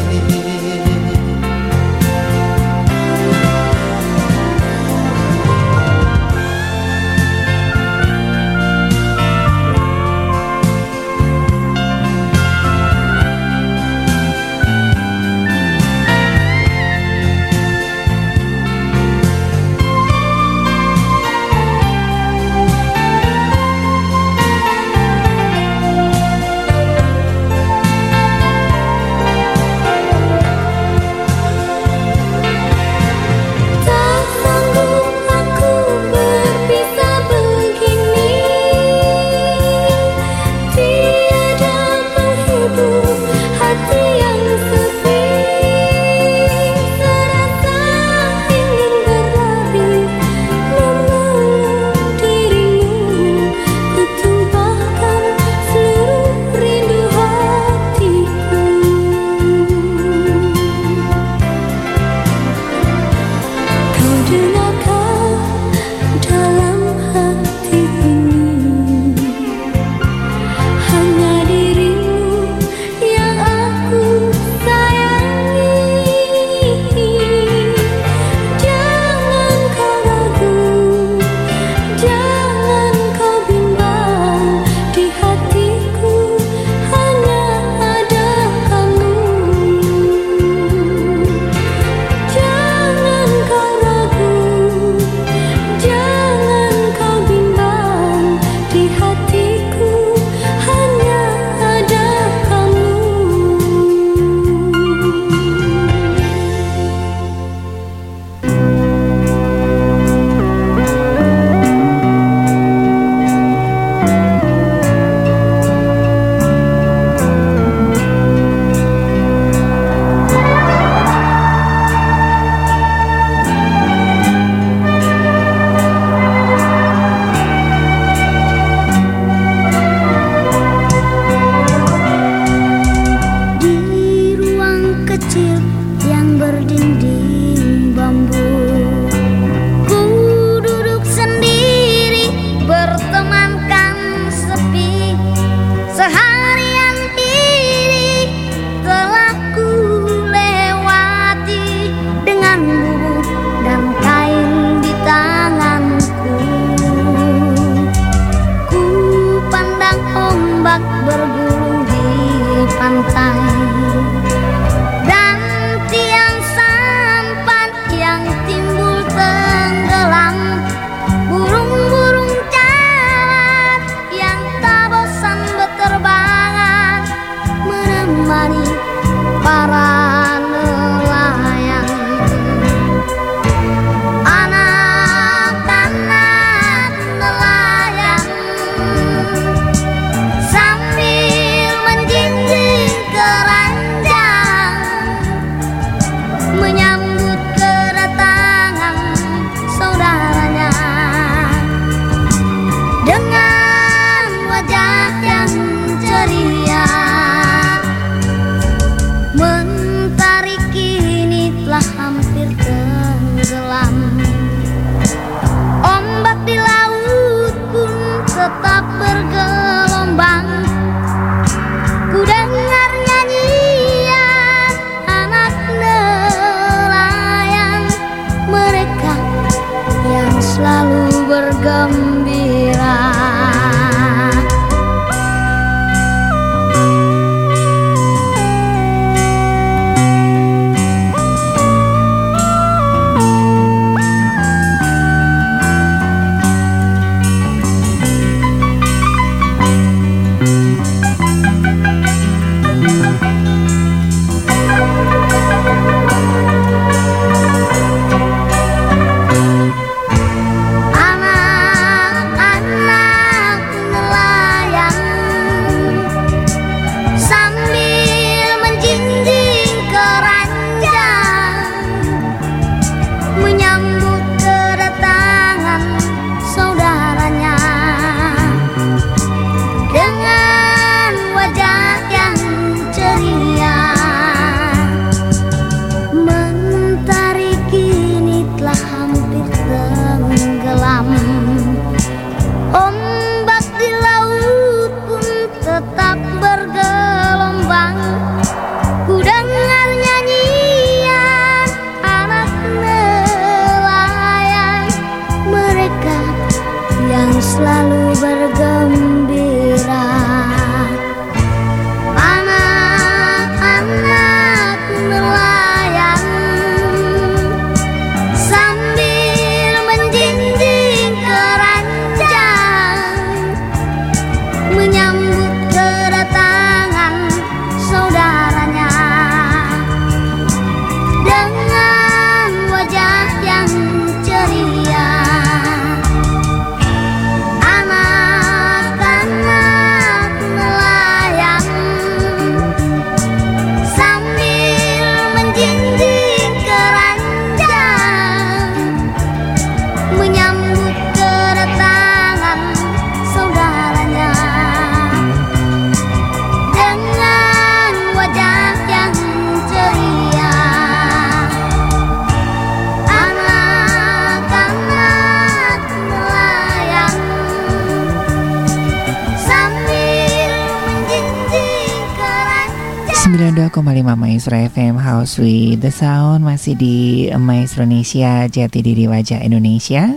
92,5 373.72 374.20
Maestro 374.20 374.52
FM 374.60 375.00
House 375.00 375.40
with 375.40 375.80
the 375.80 375.88
Sound. 375.88 376.44
Masih 376.44 376.76
di 376.76 377.24
Maestro 377.40 377.88
Indonesia 377.88 378.44
Jati 378.44 378.84
Diri 378.84 379.08
Wajah 379.08 379.40
Indonesia. 379.40 380.12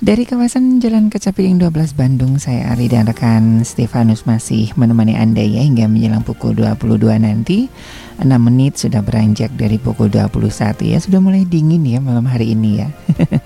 Dari 0.00 0.24
kawasan 0.24 0.80
Jalan 0.80 1.12
Kecapiring 1.12 1.60
12 1.60 1.92
Bandung 1.92 2.40
saya 2.40 2.72
Ari 2.72 2.88
dan 2.88 3.04
rekan 3.04 3.60
Stefanus 3.60 4.24
masih 4.24 4.72
menemani 4.80 5.20
Anda 5.20 5.44
ya 5.44 5.60
hingga 5.60 5.84
menjelang 5.84 6.24
pukul 6.24 6.56
22 6.56 7.20
nanti. 7.20 7.68
6 8.24 8.24
menit 8.40 8.80
sudah 8.80 9.04
beranjak 9.04 9.52
dari 9.52 9.76
pukul 9.76 10.08
21 10.08 10.48
ya. 10.88 10.96
Sudah 10.96 11.20
mulai 11.20 11.44
dingin 11.44 11.84
ya 11.84 12.00
malam 12.00 12.24
hari 12.24 12.56
ini 12.56 12.80
ya. 12.80 12.88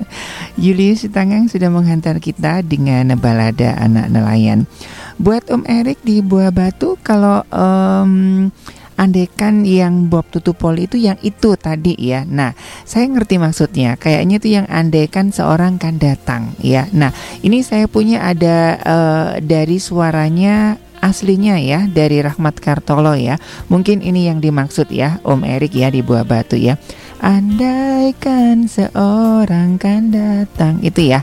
Julius 0.62 1.02
Tangang 1.10 1.50
sudah 1.50 1.66
menghantar 1.66 2.22
kita 2.22 2.62
dengan 2.62 3.10
balada 3.18 3.74
anak 3.74 4.06
nelayan. 4.06 4.70
Buat 5.18 5.50
Om 5.50 5.66
Erik 5.66 5.98
di 6.06 6.22
Buah 6.22 6.54
Batu 6.54 6.94
kalau 7.02 7.42
em, 7.50 8.54
Andekan 8.98 9.62
yang 9.62 10.10
Bob 10.10 10.26
Tutupoli 10.26 10.90
itu 10.90 10.98
yang 10.98 11.14
itu 11.22 11.54
tadi 11.54 11.94
ya. 11.94 12.26
Nah, 12.26 12.50
saya 12.82 13.06
ngerti 13.06 13.38
maksudnya. 13.38 13.94
Kayaknya 13.94 14.34
itu 14.42 14.48
yang 14.58 14.66
andekan 14.66 15.30
seorang 15.30 15.78
kan 15.78 16.02
datang 16.02 16.58
ya. 16.58 16.90
Nah, 16.90 17.14
ini 17.46 17.62
saya 17.62 17.86
punya 17.86 18.26
ada 18.26 18.58
eh, 18.82 19.28
dari 19.46 19.78
suaranya 19.78 20.82
aslinya 20.98 21.62
ya 21.62 21.86
dari 21.86 22.18
Rahmat 22.18 22.58
Kartolo 22.58 23.14
ya. 23.14 23.38
Mungkin 23.70 24.02
ini 24.02 24.26
yang 24.26 24.42
dimaksud 24.42 24.90
ya 24.90 25.22
Om 25.22 25.46
Erik 25.46 25.78
ya 25.78 25.88
di 25.94 26.02
Buah 26.02 26.26
Batu 26.26 26.58
ya. 26.58 26.74
Andaikan 27.18 28.66
seorang 28.66 29.78
kan 29.78 30.10
datang 30.10 30.82
itu 30.82 31.06
ya. 31.06 31.22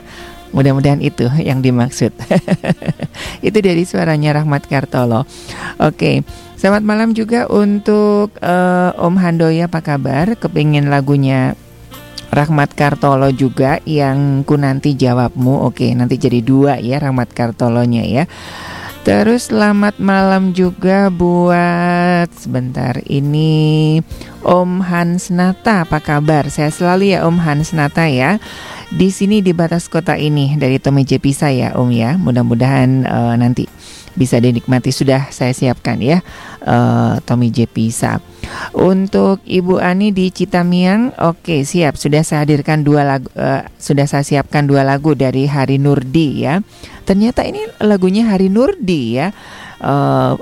Mudah-mudahan 0.56 1.04
itu 1.04 1.28
yang 1.36 1.60
dimaksud. 1.60 2.16
itu 3.46 3.58
dari 3.60 3.84
suaranya 3.84 4.40
Rahmat 4.40 4.64
Kartolo. 4.64 5.28
Oke, 5.76 6.24
selamat 6.56 6.82
malam 6.82 7.10
juga 7.12 7.46
untuk 7.46 8.34
eh, 8.40 8.90
Om 8.96 9.14
Handoya 9.20 9.68
apa 9.68 9.80
kabar? 9.84 10.34
Kepingin 10.36 10.88
lagunya 10.88 11.54
Rahmat 12.34 12.74
Kartolo 12.74 13.30
juga 13.30 13.78
yang 13.86 14.42
ku 14.42 14.58
nanti 14.58 14.98
jawabmu. 14.98 15.70
Oke, 15.70 15.94
nanti 15.94 16.18
jadi 16.18 16.42
dua 16.42 16.82
ya 16.82 16.98
Rahmat 16.98 17.32
Kartolonya 17.32 18.02
ya. 18.04 18.24
Terus 19.06 19.54
selamat 19.54 20.02
malam 20.02 20.50
juga 20.50 21.14
buat 21.14 22.26
sebentar 22.34 22.98
ini 23.06 24.02
Om 24.42 24.82
Hans 24.82 25.30
Nata 25.30 25.86
apa 25.86 26.02
kabar? 26.02 26.50
Saya 26.50 26.74
selalu 26.74 27.14
ya 27.14 27.22
Om 27.22 27.38
Hans 27.38 27.70
Nata 27.70 28.10
ya. 28.10 28.42
Di 28.90 29.14
sini 29.14 29.46
di 29.46 29.54
batas 29.54 29.86
kota 29.86 30.18
ini 30.18 30.58
dari 30.58 30.82
Tommy 30.82 31.06
J 31.06 31.22
Pisa 31.22 31.54
ya 31.54 31.78
Om 31.78 31.94
ya. 31.94 32.18
Mudah-mudahan 32.18 33.06
eh, 33.06 33.34
nanti 33.38 33.70
bisa 34.16 34.40
dinikmati. 34.40 34.90
Sudah 34.90 35.28
saya 35.30 35.52
siapkan 35.52 36.00
ya 36.00 36.24
eh, 36.64 37.14
Tommy 37.22 37.52
J. 37.52 37.68
Pisa. 37.70 38.18
Untuk 38.72 39.44
Ibu 39.44 39.78
Ani 39.78 40.10
di 40.10 40.32
Citamiang, 40.32 41.12
oke 41.20 41.62
siap. 41.62 42.00
Sudah 42.00 42.24
saya 42.24 42.48
hadirkan 42.48 42.82
dua 42.82 43.04
lagu, 43.04 43.28
eh, 43.36 43.62
sudah 43.76 44.08
saya 44.08 44.24
siapkan 44.24 44.64
dua 44.66 44.82
lagu 44.82 45.12
dari 45.12 45.46
Hari 45.46 45.78
Nurdi 45.78 46.42
ya. 46.42 46.64
Ternyata 47.06 47.44
ini 47.46 47.62
lagunya 47.84 48.26
Hari 48.26 48.48
Nurdi 48.48 49.02
ya. 49.14 49.30
Eh, 49.78 50.34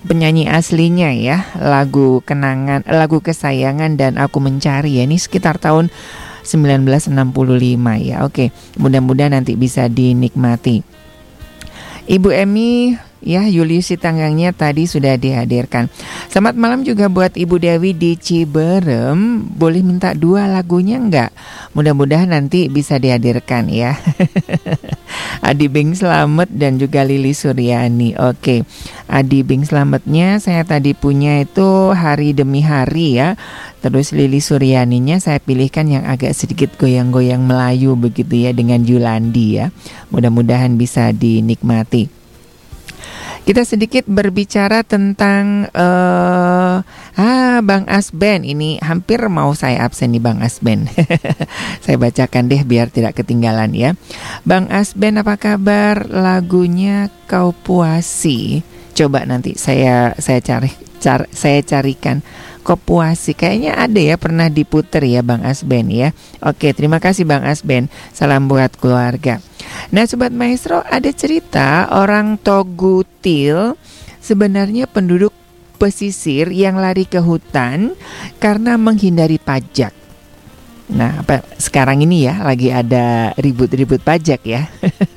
penyanyi 0.00 0.48
aslinya 0.48 1.12
ya. 1.12 1.44
Lagu 1.60 2.24
kenangan 2.24 2.88
lagu 2.88 3.20
kesayangan 3.20 4.00
dan 4.00 4.16
aku 4.16 4.40
mencari 4.40 4.98
ya. 4.98 5.04
Ini 5.04 5.20
sekitar 5.20 5.60
tahun 5.60 5.92
1965 6.44 7.12
ya. 8.00 8.24
Oke 8.24 8.50
mudah-mudahan 8.80 9.36
nanti 9.36 9.54
bisa 9.56 9.86
dinikmati. 9.86 10.82
Ibu 12.10 12.28
Emi 12.34 12.96
ya 13.20 13.44
Julius 13.46 13.92
Tanggangnya 14.00 14.56
tadi 14.56 14.88
sudah 14.88 15.20
dihadirkan. 15.20 15.92
Selamat 16.32 16.56
malam 16.56 16.80
juga 16.82 17.12
buat 17.12 17.36
Ibu 17.36 17.60
Dewi 17.60 17.92
di 17.92 18.16
Ciberem. 18.16 19.44
Boleh 19.44 19.84
minta 19.84 20.16
dua 20.16 20.48
lagunya 20.48 20.96
enggak? 20.96 21.30
Mudah-mudahan 21.76 22.32
nanti 22.32 22.66
bisa 22.72 22.96
dihadirkan 22.96 23.68
ya. 23.68 23.96
Adi 25.48 25.66
Bing 25.68 25.92
Slamet 25.92 26.48
dan 26.52 26.80
juga 26.80 27.04
Lili 27.04 27.36
Suryani. 27.36 28.16
Oke 28.16 28.64
Adi 29.10 29.42
Bing 29.44 29.66
Slametnya 29.66 30.38
saya 30.40 30.64
tadi 30.64 30.96
punya 30.96 31.42
itu 31.44 31.92
hari 31.92 32.32
demi 32.32 32.64
hari 32.64 33.20
ya. 33.20 33.36
Terus 33.80 34.12
Lili 34.12 34.44
Suryaninya 34.44 35.20
saya 35.20 35.40
pilihkan 35.40 35.88
yang 35.88 36.04
agak 36.04 36.36
sedikit 36.36 36.76
goyang-goyang 36.76 37.40
Melayu 37.44 37.96
begitu 37.96 38.48
ya 38.48 38.52
dengan 38.52 38.84
Julandi 38.84 39.60
ya. 39.60 39.72
Mudah-mudahan 40.12 40.76
bisa 40.76 41.12
dinikmati 41.16 42.19
Kita 43.40 43.66
sedikit 43.66 44.04
berbicara 44.06 44.84
tentang 44.86 45.66
uh, 45.72 46.76
ah 47.16 47.58
Bang 47.64 47.88
Asben 47.90 48.46
ini 48.46 48.76
hampir 48.78 49.20
mau 49.26 49.56
saya 49.56 49.84
absen 49.88 50.14
nih 50.14 50.22
Bang 50.22 50.44
Asben. 50.44 50.86
saya 51.84 51.96
bacakan 51.96 52.46
deh 52.46 52.62
biar 52.62 52.92
tidak 52.92 53.18
ketinggalan 53.18 53.72
ya. 53.74 53.90
Bang 54.44 54.68
Asben 54.70 55.18
apa 55.18 55.34
kabar? 55.40 56.06
Lagunya 56.06 57.08
Kau 57.26 57.56
Puasi. 57.56 58.62
Coba 58.94 59.24
nanti 59.24 59.56
saya 59.56 60.12
saya 60.20 60.38
cari 60.44 60.70
car, 61.00 61.24
saya 61.32 61.64
carikan 61.64 62.20
Kopuasi 62.60 63.32
kayaknya 63.32 63.76
ada 63.76 64.00
ya 64.00 64.16
pernah 64.20 64.46
diputer 64.52 65.00
ya 65.04 65.24
Bang 65.24 65.42
Asben 65.42 65.88
ya. 65.88 66.12
Oke, 66.44 66.72
terima 66.76 67.00
kasih 67.00 67.24
Bang 67.24 67.44
Asben. 67.44 67.88
Salam 68.12 68.46
buat 68.46 68.76
keluarga. 68.76 69.40
Nah, 69.90 70.04
sobat 70.06 70.30
maestro, 70.30 70.84
ada 70.86 71.10
cerita 71.10 71.88
orang 71.90 72.36
Togutil 72.40 73.74
sebenarnya 74.20 74.86
penduduk 74.86 75.32
pesisir 75.80 76.52
yang 76.52 76.76
lari 76.76 77.08
ke 77.08 77.18
hutan 77.18 77.96
karena 78.36 78.76
menghindari 78.76 79.40
pajak. 79.40 79.99
Nah, 80.90 81.22
apa 81.22 81.46
sekarang 81.54 82.02
ini 82.02 82.26
ya 82.26 82.42
lagi 82.42 82.74
ada 82.74 83.30
ribut-ribut 83.38 84.02
pajak 84.02 84.42
ya. 84.42 84.66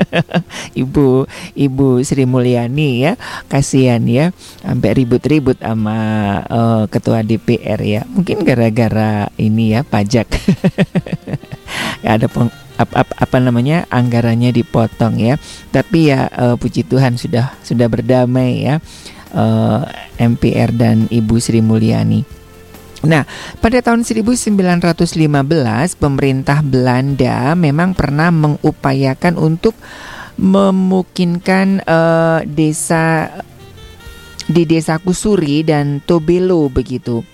Ibu 0.82 1.26
Ibu 1.58 1.88
Sri 2.06 2.30
Mulyani 2.30 3.02
ya, 3.02 3.18
kasihan 3.50 4.02
ya 4.06 4.30
sampai 4.62 4.94
ribut-ribut 4.94 5.58
sama 5.58 5.98
uh, 6.46 6.84
ketua 6.86 7.26
DPR 7.26 7.82
ya. 7.82 8.02
Mungkin 8.06 8.46
gara-gara 8.46 9.34
ini 9.42 9.74
ya 9.74 9.82
pajak. 9.82 10.30
ada 12.06 12.30
peng, 12.30 12.54
apa, 12.78 12.94
apa, 13.02 13.14
apa 13.18 13.38
namanya 13.42 13.90
anggarannya 13.90 14.54
dipotong 14.54 15.18
ya. 15.18 15.42
Tapi 15.74 16.14
ya 16.14 16.30
uh, 16.30 16.56
puji 16.56 16.86
Tuhan 16.86 17.18
sudah 17.18 17.58
sudah 17.66 17.90
berdamai 17.90 18.70
ya. 18.70 18.78
Uh, 19.34 19.82
eh, 20.22 20.30
MPR 20.30 20.70
dan 20.78 21.10
Ibu 21.10 21.42
Sri 21.42 21.58
Mulyani. 21.66 22.43
Nah, 23.04 23.28
pada 23.60 23.84
tahun 23.84 24.08
1915 24.08 24.56
pemerintah 26.00 26.64
Belanda 26.64 27.52
memang 27.52 27.92
pernah 27.92 28.32
mengupayakan 28.32 29.36
untuk 29.36 29.76
memungkinkan 30.40 31.84
uh, 31.84 32.40
desa 32.48 33.28
di 34.48 34.64
desa 34.64 35.00
Kusuri 35.04 35.68
dan 35.68 36.00
Tobelo 36.00 36.72
begitu. 36.72 37.28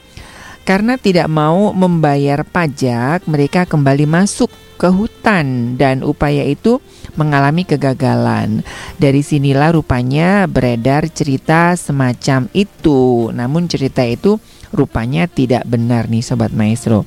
Karena 0.65 1.01
tidak 1.01 1.26
mau 1.30 1.74
membayar 1.74 2.45
pajak, 2.45 3.26
mereka 3.26 3.65
kembali 3.65 4.05
masuk 4.05 4.53
ke 4.78 4.86
hutan 4.86 5.76
dan 5.82 6.05
upaya 6.05 6.45
itu 6.45 6.78
mengalami 7.17 7.65
kegagalan. 7.65 8.61
Dari 9.01 9.26
sinilah 9.26 9.74
rupanya 9.74 10.45
beredar 10.45 11.09
cerita 11.09 11.74
semacam 11.74 12.45
itu. 12.53 13.34
Namun 13.34 13.65
cerita 13.65 14.05
itu 14.05 14.38
rupanya 14.74 15.26
tidak 15.26 15.65
benar 15.65 16.07
nih 16.07 16.24
sobat 16.24 16.53
maestro. 16.53 17.05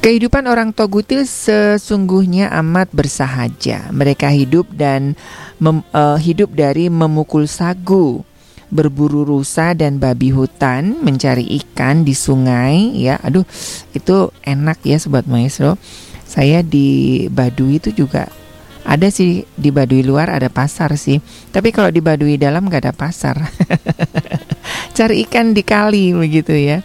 Kehidupan 0.00 0.48
orang 0.48 0.72
Togutil 0.72 1.28
sesungguhnya 1.28 2.48
amat 2.64 2.88
bersahaja. 2.88 3.92
Mereka 3.92 4.32
hidup 4.32 4.72
dan 4.72 5.12
mem, 5.60 5.84
uh, 5.92 6.16
hidup 6.16 6.56
dari 6.56 6.88
memukul 6.88 7.44
sagu, 7.44 8.24
berburu 8.72 9.28
rusa 9.28 9.76
dan 9.76 10.00
babi 10.00 10.32
hutan, 10.32 10.96
mencari 11.04 11.44
ikan 11.60 12.00
di 12.00 12.16
sungai. 12.16 12.96
Ya, 12.96 13.20
aduh, 13.20 13.44
itu 13.92 14.32
enak 14.40 14.80
ya 14.88 14.96
sobat 14.96 15.28
maestro. 15.28 15.76
Saya 16.24 16.64
di 16.64 17.28
Baduy 17.28 17.76
itu 17.76 17.92
juga 17.92 18.32
ada 18.88 19.12
sih 19.12 19.44
di 19.52 19.68
Baduy 19.68 20.00
luar 20.00 20.32
ada 20.32 20.48
pasar 20.48 20.96
sih. 20.96 21.20
Tapi 21.52 21.76
kalau 21.76 21.92
di 21.92 22.00
Baduy 22.00 22.40
dalam 22.40 22.64
nggak 22.64 22.88
ada 22.88 22.94
pasar. 22.96 23.36
cari 24.92 25.24
ikan 25.26 25.52
di 25.56 25.62
kali 25.64 26.12
begitu 26.14 26.54
ya. 26.54 26.84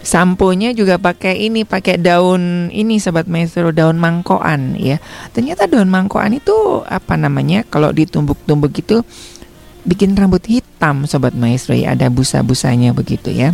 Samponya 0.00 0.72
juga 0.72 0.96
pakai 0.96 1.44
ini, 1.44 1.68
pakai 1.68 2.00
daun 2.00 2.72
ini 2.72 2.96
sobat 2.96 3.28
maestro, 3.28 3.68
daun 3.68 4.00
mangkoan 4.00 4.72
ya. 4.80 4.96
Ternyata 5.36 5.68
daun 5.68 5.92
mangkoan 5.92 6.40
itu 6.40 6.80
apa 6.88 7.20
namanya? 7.20 7.68
Kalau 7.68 7.92
ditumbuk-tumbuk 7.92 8.72
itu 8.80 9.04
bikin 9.84 10.16
rambut 10.16 10.40
hitam 10.48 11.04
sobat 11.04 11.36
maestro 11.36 11.76
ya, 11.76 11.92
ada 11.92 12.08
busa-busanya 12.08 12.96
begitu 12.96 13.28
ya. 13.28 13.52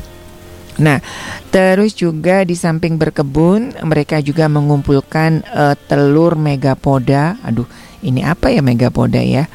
Nah, 0.77 1.01
terus 1.49 1.97
juga 1.97 2.45
di 2.45 2.55
samping 2.55 3.01
berkebun, 3.01 3.83
mereka 3.83 4.21
juga 4.21 4.47
mengumpulkan 4.47 5.43
uh, 5.51 5.75
telur 5.89 6.37
megapoda. 6.37 7.41
Aduh, 7.43 7.67
ini 8.05 8.23
apa 8.23 8.53
ya 8.53 8.61
megapoda 8.61 9.19
ya? 9.19 9.49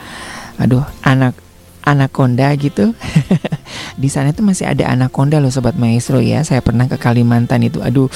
Aduh, 0.58 0.84
anak 1.06 1.38
anaconda 1.86 2.54
gitu. 2.58 2.94
di 4.02 4.10
sana 4.10 4.34
itu 4.34 4.42
masih 4.46 4.70
ada 4.70 4.90
anaconda 4.90 5.38
loh 5.42 5.52
sobat 5.54 5.78
maestro 5.78 6.22
ya. 6.22 6.46
Saya 6.46 6.62
pernah 6.62 6.86
ke 6.86 6.98
Kalimantan 6.98 7.66
itu, 7.66 7.82
aduh 7.82 8.10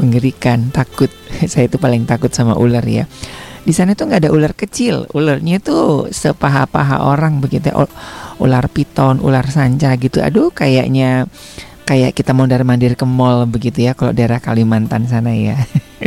mengerikan, 0.00 0.72
takut. 0.72 1.08
Saya 1.52 1.68
itu 1.68 1.76
paling 1.76 2.08
takut 2.08 2.32
sama 2.32 2.56
ular 2.56 2.84
ya. 2.84 3.04
Di 3.60 3.76
sana 3.76 3.92
itu 3.92 4.08
nggak 4.08 4.24
ada 4.24 4.32
ular 4.32 4.56
kecil, 4.56 5.04
ularnya 5.12 5.60
itu 5.60 6.08
sepaha-paha 6.08 7.04
orang 7.04 7.44
begitu. 7.44 7.68
Ya. 7.68 7.76
Ular 8.40 8.72
piton, 8.72 9.20
ular 9.20 9.44
sanca 9.52 9.92
gitu. 10.00 10.24
Aduh 10.24 10.48
kayaknya 10.48 11.28
kayak 11.84 12.14
kita 12.14 12.30
mau 12.30 12.46
mondar 12.46 12.62
mandir 12.62 12.94
ke 12.94 13.02
mall 13.02 13.50
begitu 13.50 13.82
ya 13.82 13.98
kalau 13.98 14.14
daerah 14.14 14.38
Kalimantan 14.38 15.10
sana 15.10 15.34
ya. 15.34 15.58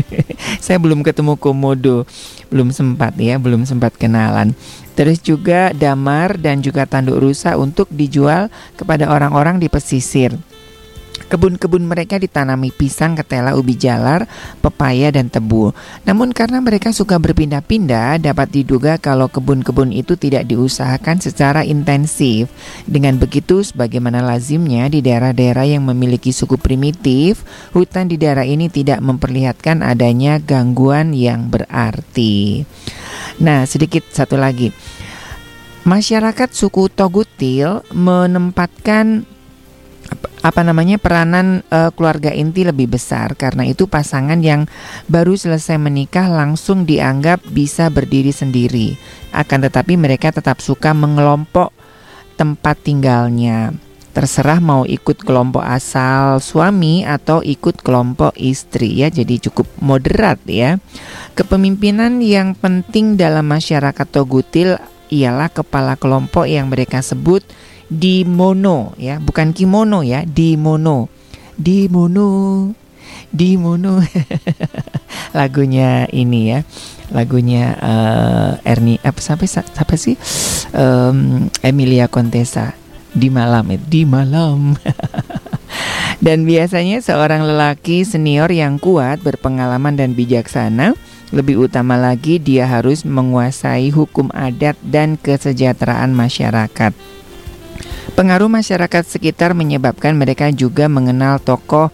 Saya 0.64 0.80
belum 0.80 1.03
ketemu 1.03 1.36
komodo, 1.36 2.07
belum 2.47 2.72
sempat 2.72 3.20
ya, 3.20 3.36
belum 3.36 3.68
sempat 3.68 3.99
kenalan. 3.99 4.55
Terus 4.94 5.20
juga 5.22 5.74
damar 5.74 6.38
dan 6.38 6.62
juga 6.62 6.86
tanduk 6.86 7.18
rusa 7.18 7.58
untuk 7.58 7.89
dijual 7.89 8.54
kepada 8.78 9.10
orang-orang 9.10 9.58
di 9.58 9.68
pesisir. 9.68 10.38
Kebun-kebun 11.32 11.88
mereka 11.88 12.20
ditanami 12.20 12.70
pisang, 12.74 13.16
ketela, 13.16 13.56
ubi 13.56 13.76
jalar, 13.80 14.28
pepaya, 14.60 15.10
dan 15.10 15.32
tebu. 15.32 15.72
Namun 16.04 16.36
karena 16.36 16.60
mereka 16.60 16.92
suka 16.92 17.18
berpindah-pindah, 17.18 18.22
dapat 18.22 18.48
diduga 18.52 19.00
kalau 19.00 19.32
kebun-kebun 19.32 19.96
itu 19.96 20.20
tidak 20.20 20.46
diusahakan 20.48 21.20
secara 21.24 21.62
intensif. 21.64 22.52
Dengan 22.86 23.18
begitu, 23.18 23.64
sebagaimana 23.64 24.22
lazimnya 24.22 24.92
di 24.92 25.00
daerah-daerah 25.00 25.66
yang 25.68 25.88
memiliki 25.88 26.36
suku 26.36 26.60
primitif, 26.60 27.42
hutan 27.72 28.12
di 28.12 28.20
daerah 28.20 28.46
ini 28.46 28.68
tidak 28.68 29.00
memperlihatkan 29.02 29.82
adanya 29.82 30.38
gangguan 30.38 31.16
yang 31.16 31.50
berarti. 31.50 32.68
Nah, 33.42 33.66
sedikit 33.66 34.06
satu 34.12 34.38
lagi. 34.38 34.70
Masyarakat 35.84 36.56
suku 36.56 36.88
Togutil 36.88 37.84
menempatkan 37.92 39.28
apa 40.43 40.61
namanya 40.61 40.99
peranan 40.99 41.64
uh, 41.72 41.91
keluarga 41.95 42.34
inti 42.34 42.64
lebih 42.64 42.91
besar. 42.91 43.36
Karena 43.38 43.68
itu 43.68 43.86
pasangan 43.86 44.39
yang 44.39 44.66
baru 45.07 45.38
selesai 45.38 45.80
menikah 45.80 46.30
langsung 46.30 46.84
dianggap 46.88 47.43
bisa 47.49 47.88
berdiri 47.93 48.32
sendiri. 48.32 48.95
Akan 49.34 49.64
tetapi 49.66 49.97
mereka 49.97 50.34
tetap 50.34 50.59
suka 50.59 50.91
mengelompok 50.91 51.74
tempat 52.36 52.82
tinggalnya. 52.82 53.74
Terserah 54.14 54.61
mau 54.61 54.86
ikut 54.86 55.26
kelompok 55.26 55.66
asal 55.66 56.38
suami 56.38 57.01
atau 57.01 57.41
ikut 57.41 57.82
kelompok 57.82 58.38
istri 58.38 59.01
ya. 59.01 59.09
Jadi 59.09 59.41
cukup 59.49 59.66
moderat 59.82 60.38
ya. 60.45 60.78
Kepemimpinan 61.34 62.22
yang 62.22 62.53
penting 62.53 63.18
dalam 63.18 63.49
masyarakat 63.49 64.05
Togutil 64.14 64.78
ialah 65.09 65.49
kepala 65.49 65.97
kelompok 65.97 66.45
yang 66.45 66.70
mereka 66.70 67.01
sebut 67.01 67.41
di 67.94 68.26
mono 68.26 68.98
ya. 68.98 69.22
Bukan 69.22 69.54
kimono 69.54 70.02
ya. 70.02 70.26
Di 70.26 70.58
mono 70.58 71.14
di 71.54 71.86
mono 71.89 72.70
di 73.34 73.58
mono 73.58 74.02
lagunya 75.38 76.06
ini 76.10 76.41
ya. 76.54 76.60
Lagunya 77.14 77.78
uh, 77.78 78.52
Ernie 78.66 78.98
apa 79.06 79.22
sampai 79.22 79.46
siapa 79.46 79.94
sih? 79.98 80.18
Um, 80.74 81.50
Emilia 81.62 82.10
Contessa. 82.10 82.74
Di 83.14 83.30
malam 83.30 83.70
itu 83.70 83.86
di 83.86 84.02
malam. 84.10 84.74
Dan 86.26 86.48
biasanya 86.48 87.04
seorang 87.04 87.46
lelaki 87.46 88.08
senior 88.08 88.50
yang 88.50 88.80
kuat 88.80 89.22
berpengalaman 89.22 90.00
dan 90.00 90.16
bijaksana. 90.16 90.96
Lebih 91.34 91.68
utama 91.68 91.98
lagi 91.98 92.38
dia 92.38 92.70
harus 92.70 93.04
menguasai 93.04 93.89
hukum 93.89 94.30
adat 94.32 94.78
dan 94.86 95.18
kesejahteraan 95.18 96.14
masyarakat. 96.14 96.94
Pengaruh 98.14 98.51
masyarakat 98.51 99.04
sekitar 99.08 99.56
menyebabkan 99.56 100.14
mereka 100.14 100.51
juga 100.51 100.91
mengenal 100.91 101.39
tokoh 101.39 101.89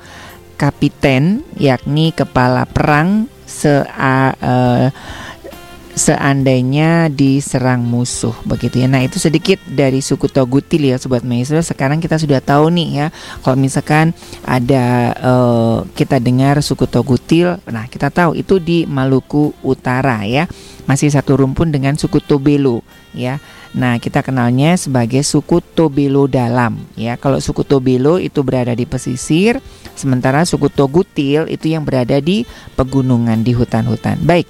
kapiten 0.59 1.45
yakni 1.55 2.11
kepala 2.11 2.67
perang 2.67 3.31
se 3.47 3.81
uh, 3.87 4.91
seandainya 5.99 7.11
diserang 7.11 7.83
musuh 7.83 8.31
begitu 8.47 8.79
ya. 8.79 8.87
Nah, 8.87 9.03
itu 9.03 9.19
sedikit 9.19 9.59
dari 9.67 9.99
suku 9.99 10.31
Togutil 10.31 10.87
ya 10.87 10.95
sobat 10.95 11.27
maestro. 11.27 11.59
Sekarang 11.59 11.99
kita 11.99 12.15
sudah 12.15 12.39
tahu 12.39 12.71
nih 12.71 12.89
ya 13.03 13.07
kalau 13.43 13.59
misalkan 13.59 14.15
ada 14.47 15.11
uh, 15.19 15.77
kita 15.99 16.23
dengar 16.23 16.63
suku 16.63 16.87
Togutil, 16.87 17.59
nah 17.67 17.91
kita 17.91 18.07
tahu 18.07 18.39
itu 18.39 18.63
di 18.63 18.87
Maluku 18.87 19.51
Utara 19.59 20.23
ya. 20.23 20.47
Masih 20.87 21.11
satu 21.11 21.35
rumpun 21.35 21.67
dengan 21.67 21.99
suku 21.99 22.23
Tobelo 22.23 22.79
ya. 23.11 23.43
Nah, 23.69 24.01
kita 24.01 24.25
kenalnya 24.25 24.73
sebagai 24.81 25.21
suku 25.21 25.61
Tobelo 25.61 26.25
Dalam 26.25 26.81
ya. 26.97 27.21
Kalau 27.21 27.37
suku 27.37 27.61
Tobelo 27.61 28.17
itu 28.17 28.41
berada 28.41 28.73
di 28.73 28.89
pesisir, 28.89 29.61
sementara 29.93 30.41
suku 30.41 30.73
Togutil 30.73 31.45
itu 31.45 31.69
yang 31.69 31.85
berada 31.85 32.17
di 32.17 32.49
pegunungan 32.73 33.45
di 33.45 33.53
hutan-hutan. 33.53 34.17
Baik. 34.25 34.49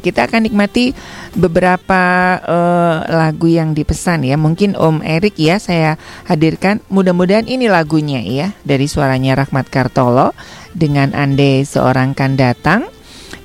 Kita 0.00 0.24
akan 0.24 0.48
nikmati 0.48 0.96
beberapa 1.36 2.00
uh, 2.40 3.04
lagu 3.04 3.52
yang 3.52 3.76
dipesan 3.76 4.24
ya. 4.24 4.40
Mungkin 4.40 4.72
Om 4.72 5.04
Erik 5.04 5.36
ya 5.36 5.60
saya 5.60 6.00
hadirkan. 6.24 6.80
Mudah-mudahan 6.88 7.44
ini 7.44 7.68
lagunya 7.68 8.24
ya 8.24 8.56
dari 8.64 8.88
suaranya 8.88 9.36
Rahmat 9.36 9.68
Kartolo 9.68 10.32
dengan 10.72 11.12
Ande 11.12 11.68
seorang 11.68 12.16
kan 12.16 12.32
datang. 12.40 12.88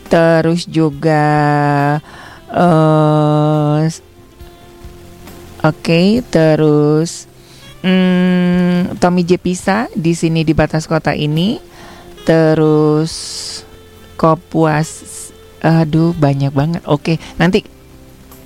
Terus 0.07 0.64
juga 0.72 1.27
uh, 2.56 3.84
oke, 5.72 6.22
terus 6.30 7.26
hmm, 7.82 9.02
Tommy 9.02 9.26
Jepisa 9.26 9.90
di 9.94 10.14
sini 10.14 10.46
di 10.46 10.54
batas 10.54 10.86
kota 10.86 11.14
ini. 11.14 11.58
Terus 12.26 13.14
Kopuas 14.18 15.16
Aduh, 15.66 16.14
banyak 16.14 16.54
banget. 16.54 16.86
Oke, 16.86 17.18
nanti 17.42 17.66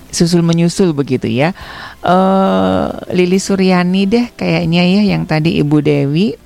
susul 0.07 0.39
menyusul 0.39 0.95
begitu 0.95 1.27
ya. 1.27 1.51
Uh, 1.99 2.95
Lili 3.11 3.43
Suryani 3.43 4.07
deh 4.07 4.25
kayaknya 4.39 4.87
ya 4.87 5.01
yang 5.03 5.27
tadi 5.27 5.59
Ibu 5.59 5.83
Dewi. 5.83 6.39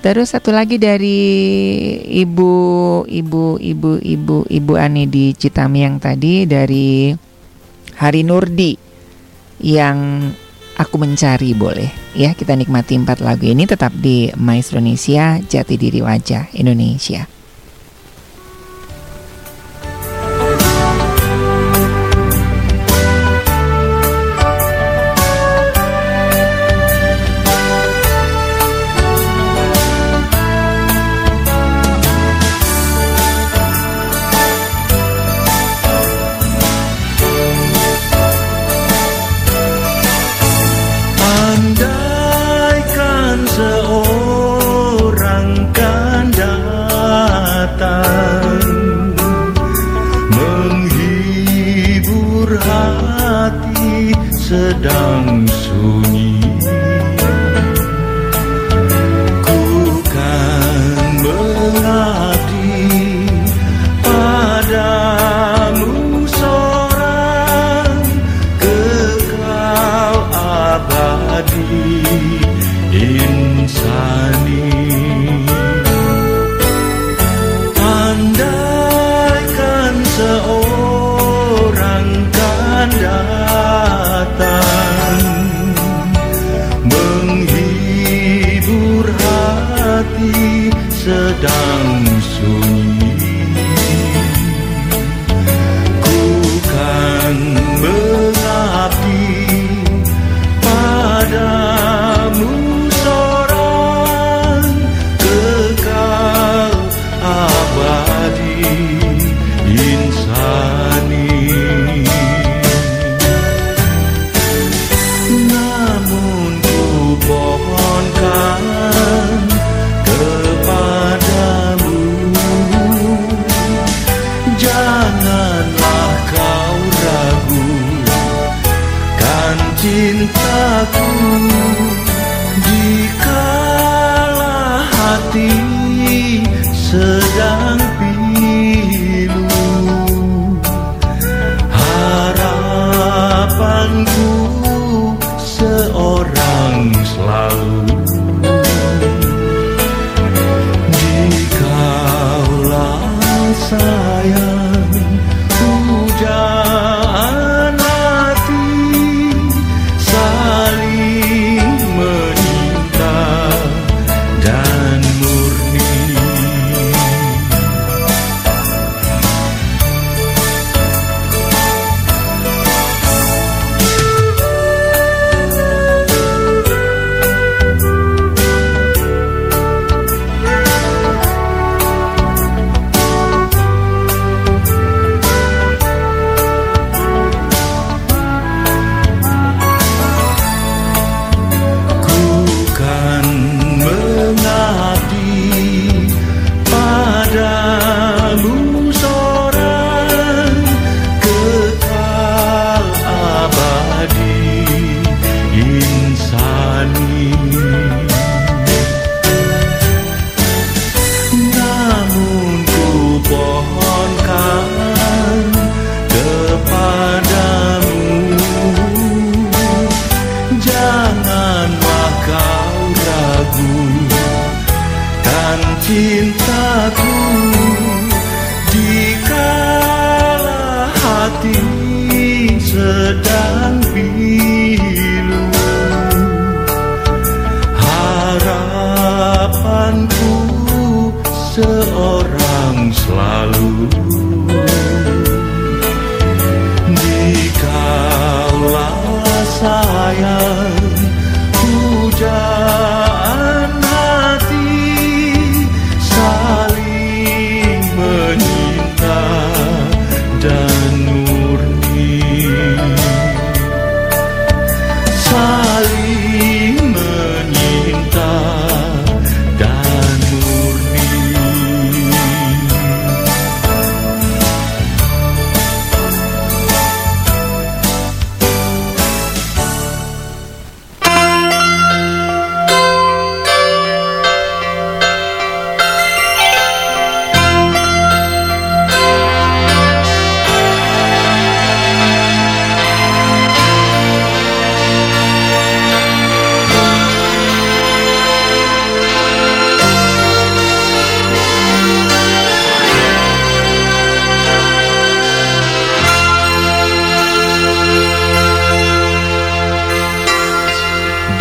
Terus 0.00 0.32
satu 0.32 0.56
lagi 0.56 0.80
dari 0.80 1.20
Ibu 2.24 2.52
Ibu 3.04 3.44
Ibu 3.60 3.90
Ibu 4.00 4.36
Ibu 4.48 4.72
Ani 4.80 5.04
di 5.04 5.36
Citami 5.36 5.84
yang 5.84 6.00
tadi 6.00 6.48
dari 6.48 7.12
Hari 8.00 8.22
Nurdi 8.24 8.85
yang 9.60 10.30
aku 10.76 10.96
mencari 11.00 11.56
boleh 11.56 11.88
ya 12.12 12.36
kita 12.36 12.52
nikmati 12.52 13.00
empat 13.00 13.24
lagu 13.24 13.48
ini 13.48 13.64
tetap 13.64 13.92
di 13.96 14.28
Maestro 14.36 14.80
Indonesia 14.80 15.40
Jati 15.40 15.74
Diri 15.80 16.00
Wajah 16.04 16.52
Indonesia. 16.56 17.35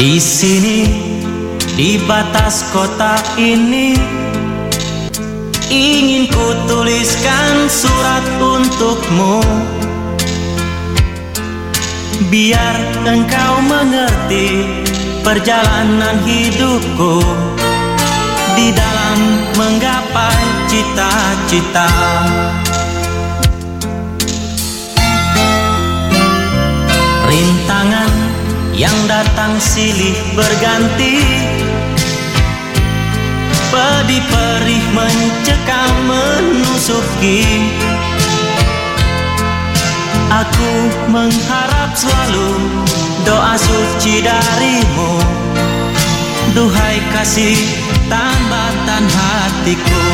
Di 0.06 0.22
sini, 0.22 0.86
di 1.73 1.98
batas 2.06 2.69
kota 2.69 3.18
ini 3.41 3.98
Ingin 5.65 6.30
ku 6.30 6.45
tuliskan 6.69 7.65
surat 7.65 8.22
untukmu. 8.38 9.41
Biar 12.30 12.77
engkau 13.02 13.65
mengerti 13.65 14.69
perjalanan 15.26 16.22
hidupku. 16.22 17.26
Di 18.53 18.77
dalam 18.77 19.18
menggapai 19.57 20.69
cita-cita 20.69 21.90
silih 29.76 30.16
berganti. 30.40 31.20
Pedih 33.76 34.24
perih 34.32 34.86
mencekam 34.96 35.92
menusuki 36.08 37.44
Aku 40.32 40.72
mengharap 41.12 41.92
selalu 41.92 42.52
doa 43.28 43.60
suci 43.60 44.24
darimu. 44.24 45.20
Duhai 46.56 47.04
kasih 47.12 47.60
tambatan 48.08 49.04
hatiku 49.12 50.08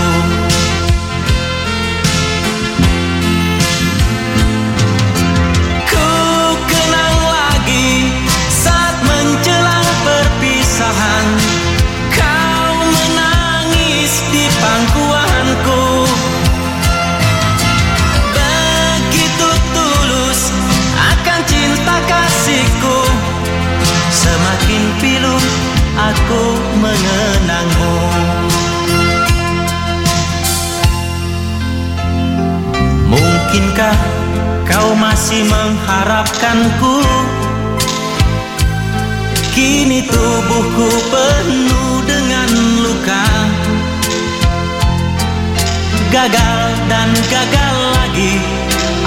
aku 26.12 26.44
mengenangmu. 26.80 27.96
Mungkinkah 33.08 33.98
kau 34.68 34.92
masih 35.00 35.48
mengharapkanku? 35.48 37.00
Kini 39.52 40.08
tubuhku 40.08 40.90
penuh 41.12 41.96
dengan 42.08 42.50
luka. 42.80 43.28
Gagal 46.12 46.60
dan 46.92 47.08
gagal 47.32 47.76
lagi 47.96 48.36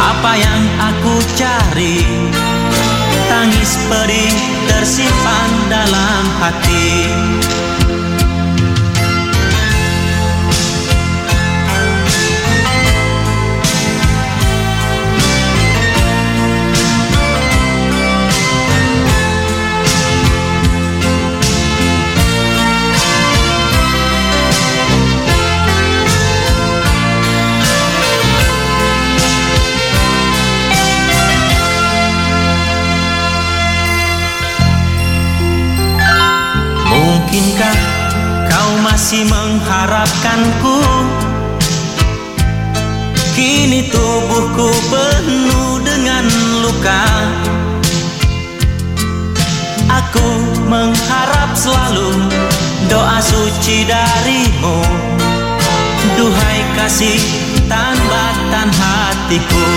Apa 0.01 0.41
yang 0.41 0.63
aku 0.81 1.21
cari 1.37 2.01
Tangis 3.45 3.77
pedih 3.93 4.33
tersimpan 4.65 5.51
dalam 5.69 6.25
hati 6.41 7.13
masih 39.05 39.29
mengharapkanku. 39.29 40.81
Kini 43.37 43.93
tubuhku 43.93 44.73
penuh 44.89 45.77
dengan 45.85 46.25
luka. 46.65 47.05
Aku 49.93 50.25
mengharap 50.73 51.53
selalu 51.53 52.33
doa 52.89 53.21
suci 53.21 53.85
darimu. 53.85 54.81
Duhai 56.17 56.65
kasih 56.73 57.21
tambatan 57.69 58.73
hatiku 58.73 59.69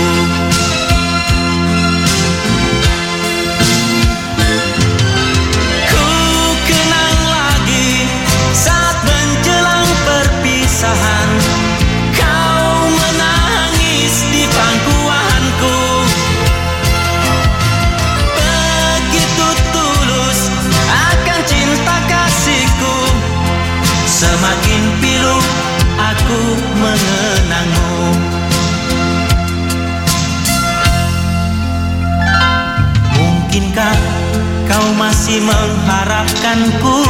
masih 34.98 35.38
mengharapkanku. 35.46 37.06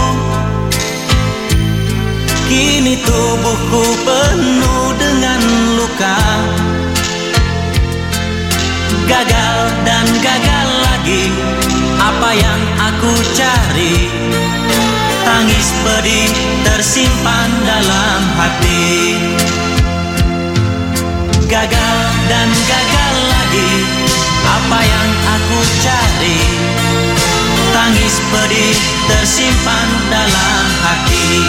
Kini 2.45 3.01
tubuhku 3.01 3.85
penuh 4.05 4.87
dengan 5.01 5.41
luka. 5.81 6.21
Gagal 9.09 9.59
dan 9.89 10.05
gagal 10.21 10.69
lagi 10.85 11.33
Apa 11.97 12.31
yang 12.37 12.61
aku 12.93 13.13
cari? 13.33 14.13
Tangis 15.25 15.73
pedih 15.81 16.29
tersimpan 16.61 17.49
dalam 17.65 18.21
hati. 18.37 19.17
Gagal 21.49 21.97
dan 22.29 22.49
gagal 22.69 23.15
lagi 23.33 23.73
Apa 24.45 24.79
yang 24.85 25.09
aku 25.33 25.59
cari 25.81 26.78
Tangis 27.89 28.21
pedih 28.21 28.77
tersimpan 29.09 29.89
dalam 30.13 30.65
hati 30.85 31.41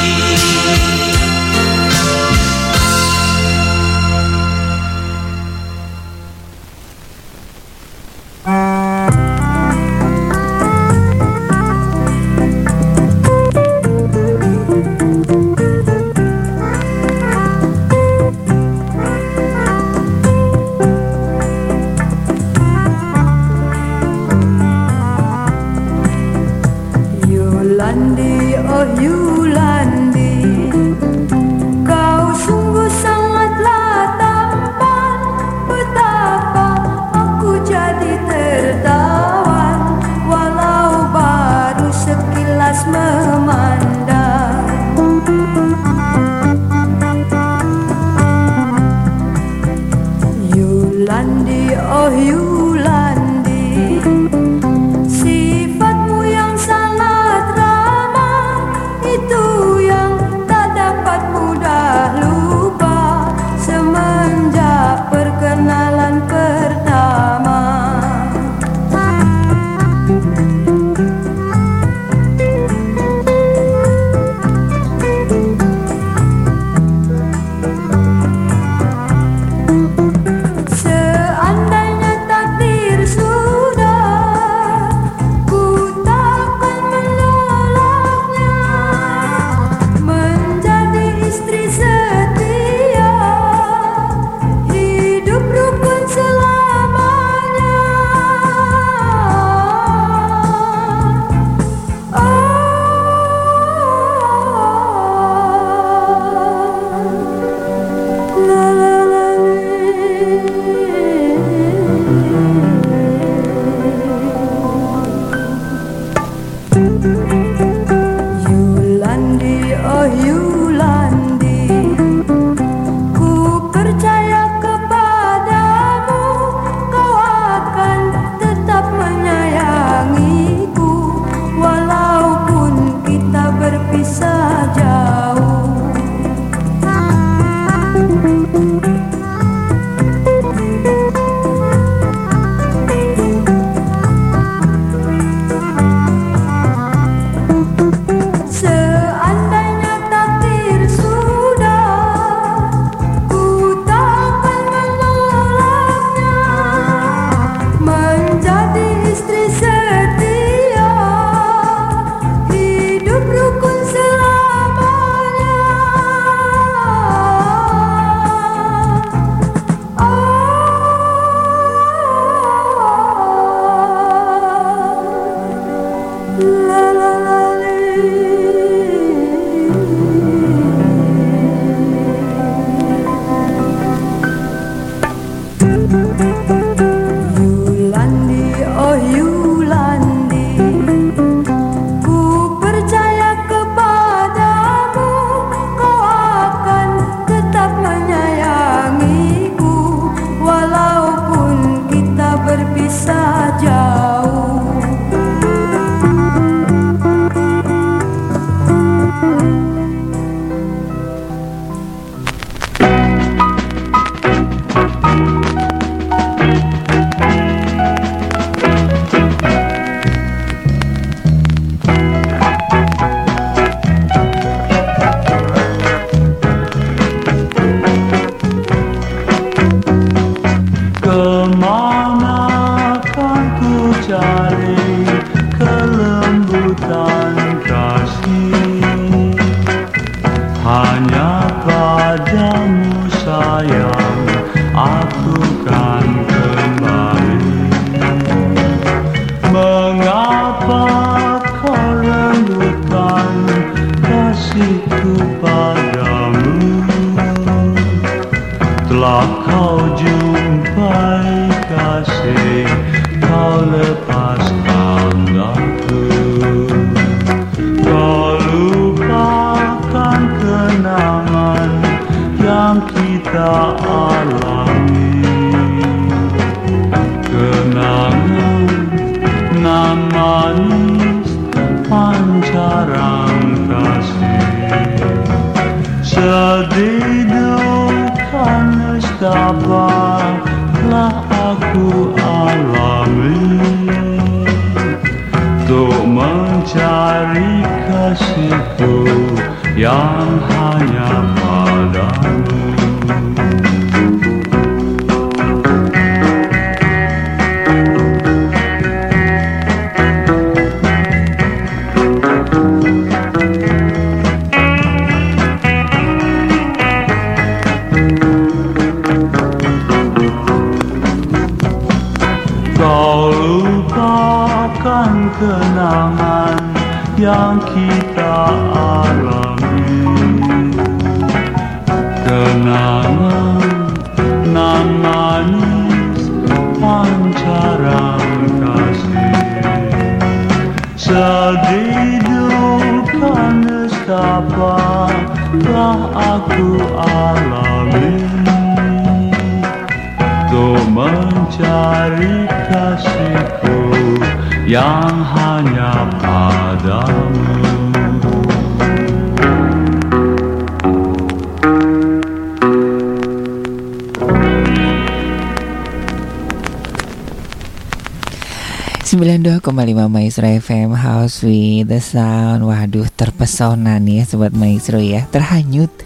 Maestro 370.29 370.45
FM 370.45 370.93
House 370.93 371.41
with 371.41 371.89
the 371.89 371.97
Sound. 371.97 372.61
Waduh 372.61 373.09
terpesona 373.17 373.97
nih 373.97 374.21
ya 374.21 374.29
Sobat 374.29 374.53
Maestro 374.53 375.01
ya. 375.01 375.25
Terhanyut. 375.33 375.89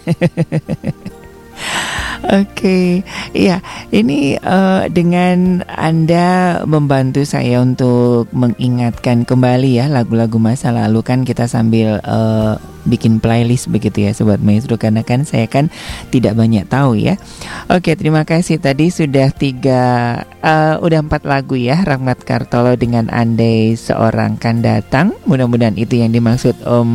Oke, 2.32 3.04
iya 3.36 3.60
ini 3.92 4.40
eh, 4.40 4.82
dengan 4.88 5.60
Anda 5.68 6.56
membantu 6.64 7.20
saya 7.28 7.60
untuk 7.60 8.32
mengingatkan 8.32 9.28
kembali 9.28 9.76
ya 9.76 9.92
lagu-lagu 9.92 10.40
masa 10.40 10.72
lalu 10.72 11.04
kan 11.04 11.28
kita 11.28 11.44
sambil 11.44 12.00
eh, 12.00 12.56
bikin 12.88 13.20
playlist 13.20 13.68
begitu 13.68 14.08
ya 14.08 14.16
Sobat 14.16 14.40
Maestro. 14.40 14.80
Karena 14.80 15.04
kan 15.04 15.28
saya 15.28 15.44
kan 15.52 15.68
tidak 16.08 16.32
banyak 16.32 16.64
tahu 16.64 16.96
ya. 16.96 17.20
Oke, 17.64 17.96
terima 17.96 18.28
kasih 18.28 18.60
tadi 18.60 18.92
sudah 18.92 19.32
tiga, 19.32 20.20
eh, 20.44 20.76
udah 20.76 21.00
empat 21.00 21.24
lagu 21.24 21.56
ya 21.56 21.80
Rahmat 21.80 22.20
Kartolo 22.20 22.76
dengan 22.76 23.08
Andai 23.08 23.72
seorang 23.72 24.36
kan 24.36 24.60
datang. 24.60 25.16
Mudah-mudahan 25.24 25.72
itu 25.80 25.96
yang 25.96 26.12
dimaksud 26.12 26.60
Om. 26.60 26.92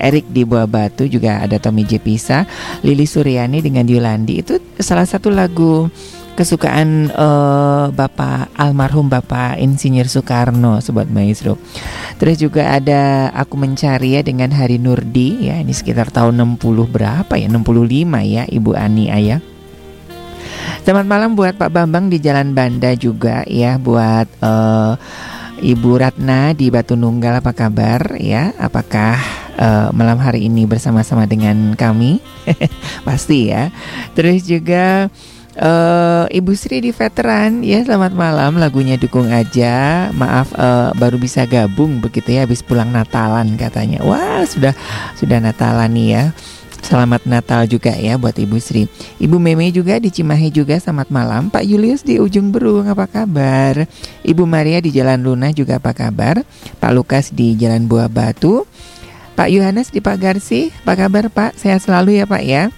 Erik 0.00 0.26
di 0.32 0.42
Buah 0.48 0.66
Batu 0.66 1.06
juga 1.06 1.44
ada 1.44 1.60
Tommy 1.60 1.84
J 1.86 2.02
Pisa, 2.02 2.48
Lili 2.82 3.04
Suryani 3.04 3.60
dengan 3.60 3.84
Yolandi 3.84 4.40
itu 4.40 4.56
salah 4.80 5.04
satu 5.04 5.28
lagu 5.28 5.92
kesukaan 6.34 7.12
eh, 7.12 7.86
Bapak 7.94 8.50
almarhum 8.58 9.06
Bapak 9.06 9.60
Insinyur 9.60 10.10
Soekarno 10.10 10.82
Sobat 10.82 11.06
Maestro. 11.12 11.60
Terus 12.18 12.42
juga 12.42 12.74
ada 12.74 13.30
Aku 13.38 13.54
Mencari 13.54 14.18
ya 14.18 14.26
dengan 14.26 14.50
Hari 14.50 14.82
Nurdi 14.82 15.46
ya 15.46 15.62
ini 15.62 15.70
sekitar 15.70 16.10
tahun 16.10 16.58
60 16.58 16.90
berapa 16.90 17.38
ya 17.38 17.46
65 17.46 17.62
ya 18.26 18.42
Ibu 18.50 18.74
Ani 18.74 19.12
Ayah. 19.12 19.59
Selamat 20.80 21.06
malam 21.06 21.36
buat 21.36 21.54
Pak 21.54 21.70
Bambang 21.70 22.08
di 22.08 22.18
Jalan 22.18 22.56
Banda 22.56 22.96
juga 22.96 23.44
ya 23.46 23.76
buat 23.76 24.26
eh, 24.40 24.92
Ibu 25.60 25.90
Ratna 26.00 26.56
di 26.56 26.72
Batu 26.72 26.96
Nunggal 26.96 27.44
apa 27.44 27.52
kabar 27.52 28.16
ya? 28.16 28.56
Apakah 28.56 29.20
eh, 29.60 29.88
malam 29.92 30.16
hari 30.16 30.48
ini 30.48 30.64
bersama-sama 30.64 31.28
dengan 31.28 31.76
kami? 31.76 32.18
Pasti 33.06 33.52
ya. 33.52 33.68
Terus 34.16 34.48
juga 34.48 35.12
eh, 35.60 36.24
Ibu 36.32 36.52
Sri 36.56 36.80
di 36.80 36.92
veteran 36.96 37.60
ya 37.60 37.84
selamat 37.84 38.16
malam 38.16 38.56
lagunya 38.56 38.96
dukung 38.96 39.28
aja 39.28 40.08
maaf 40.14 40.54
eh, 40.56 40.90
baru 40.96 41.20
bisa 41.20 41.44
gabung 41.44 42.00
begitu 42.00 42.40
ya 42.40 42.48
habis 42.48 42.64
pulang 42.64 42.88
Natalan 42.88 43.60
katanya 43.60 44.00
wah 44.00 44.42
sudah 44.48 44.72
sudah 45.18 45.38
Natalan 45.42 45.92
nih 45.92 46.08
ya 46.16 46.24
Selamat 46.80 47.22
Natal 47.28 47.68
juga 47.68 47.92
ya 47.94 48.16
buat 48.16 48.34
Ibu 48.34 48.56
Sri. 48.58 48.88
Ibu 49.20 49.36
Meme 49.36 49.68
juga 49.70 50.00
di 50.00 50.08
Cimahi 50.08 50.48
juga 50.50 50.80
selamat 50.80 51.08
malam. 51.12 51.52
Pak 51.52 51.64
Julius 51.64 52.02
di 52.02 52.16
Ujung 52.16 52.50
Berung 52.50 52.88
apa 52.88 53.06
kabar? 53.06 53.84
Ibu 54.24 54.44
Maria 54.48 54.80
di 54.80 54.90
Jalan 54.90 55.20
Luna 55.22 55.52
juga 55.52 55.78
apa 55.78 55.92
kabar? 55.92 56.42
Pak 56.82 56.92
Lukas 56.96 57.30
di 57.30 57.54
Jalan 57.54 57.86
Buah 57.86 58.08
Batu. 58.08 58.64
Pak 59.36 59.48
Yohanes 59.48 59.88
di 59.88 60.04
Pak 60.04 60.20
Garsi, 60.20 60.68
apa 60.84 60.96
kabar 60.96 61.32
Pak? 61.32 61.56
Sehat 61.56 61.80
selalu 61.80 62.20
ya 62.20 62.28
Pak 62.28 62.42
ya. 62.44 62.68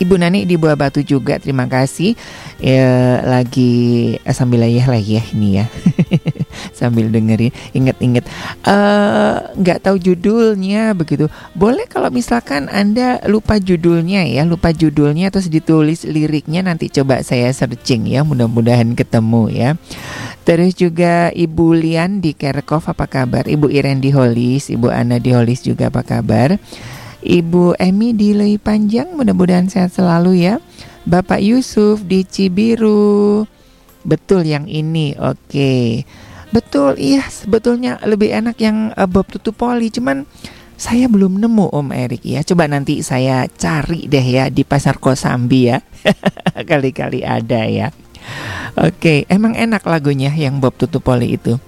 Ibu 0.00 0.16
Nani 0.16 0.48
di 0.48 0.56
Buah 0.56 0.80
Batu 0.80 1.04
juga 1.04 1.36
terima 1.36 1.68
kasih 1.68 2.16
ya, 2.56 3.20
lagi 3.20 4.16
eh, 4.16 4.32
sambil 4.32 4.64
ayah 4.64 4.88
lagi 4.88 5.20
ya 5.20 5.24
ini 5.36 5.60
ya 5.60 5.68
sambil 6.80 7.12
dengerin 7.12 7.52
inget-inget 7.76 8.24
eh, 8.64 9.36
nggak 9.52 9.84
tahu 9.84 10.00
judulnya 10.00 10.96
begitu 10.96 11.28
boleh 11.52 11.84
kalau 11.84 12.08
misalkan 12.08 12.72
anda 12.72 13.20
lupa 13.28 13.60
judulnya 13.60 14.24
ya 14.24 14.48
lupa 14.48 14.72
judulnya 14.72 15.28
terus 15.28 15.52
ditulis 15.52 16.08
liriknya 16.08 16.64
nanti 16.64 16.88
coba 16.88 17.20
saya 17.20 17.52
searching 17.52 18.08
ya 18.08 18.24
mudah-mudahan 18.24 18.96
ketemu 18.96 19.52
ya 19.52 19.70
terus 20.48 20.72
juga 20.72 21.28
Ibu 21.36 21.76
Lian 21.76 22.24
di 22.24 22.32
Kerkov 22.32 22.88
apa 22.88 23.04
kabar 23.04 23.44
Ibu 23.44 23.68
Iren 23.68 24.00
di 24.00 24.08
Holis 24.08 24.72
Ibu 24.72 24.88
Ana 24.88 25.20
di 25.20 25.36
Holis 25.36 25.60
juga 25.60 25.92
apa 25.92 26.00
kabar 26.00 26.56
Ibu 27.20 27.76
Emi 27.76 28.16
di 28.16 28.32
Lei 28.32 28.56
Panjang 28.56 29.12
mudah-mudahan 29.12 29.68
sehat 29.68 29.92
selalu 29.92 30.40
ya. 30.40 30.56
Bapak 31.04 31.44
Yusuf 31.44 32.00
di 32.04 32.24
Cibiru. 32.24 33.44
Betul 34.04 34.48
yang 34.48 34.64
ini. 34.64 35.12
Oke. 35.20 36.04
Betul, 36.50 36.98
iya 36.98 37.22
sebetulnya 37.30 38.02
lebih 38.02 38.34
enak 38.34 38.58
yang 38.58 38.90
uh, 38.98 39.06
Bob 39.06 39.30
Tutupoli. 39.30 39.86
Cuman 39.90 40.26
saya 40.74 41.06
belum 41.06 41.38
nemu 41.38 41.70
Om 41.70 41.88
Erik 41.94 42.26
ya. 42.26 42.42
Coba 42.42 42.66
nanti 42.66 43.06
saya 43.06 43.46
cari 43.46 44.10
deh 44.10 44.26
ya 44.26 44.50
di 44.50 44.66
Pasar 44.66 44.98
Kosambi 44.98 45.70
ya. 45.70 45.78
Kali-kali 46.70 47.22
ada 47.22 47.62
ya. 47.70 47.94
Oke, 48.80 49.24
emang 49.30 49.54
enak 49.54 49.86
lagunya 49.86 50.34
yang 50.34 50.58
Bob 50.58 50.74
Tutupoli 50.74 51.38
itu. 51.38 51.60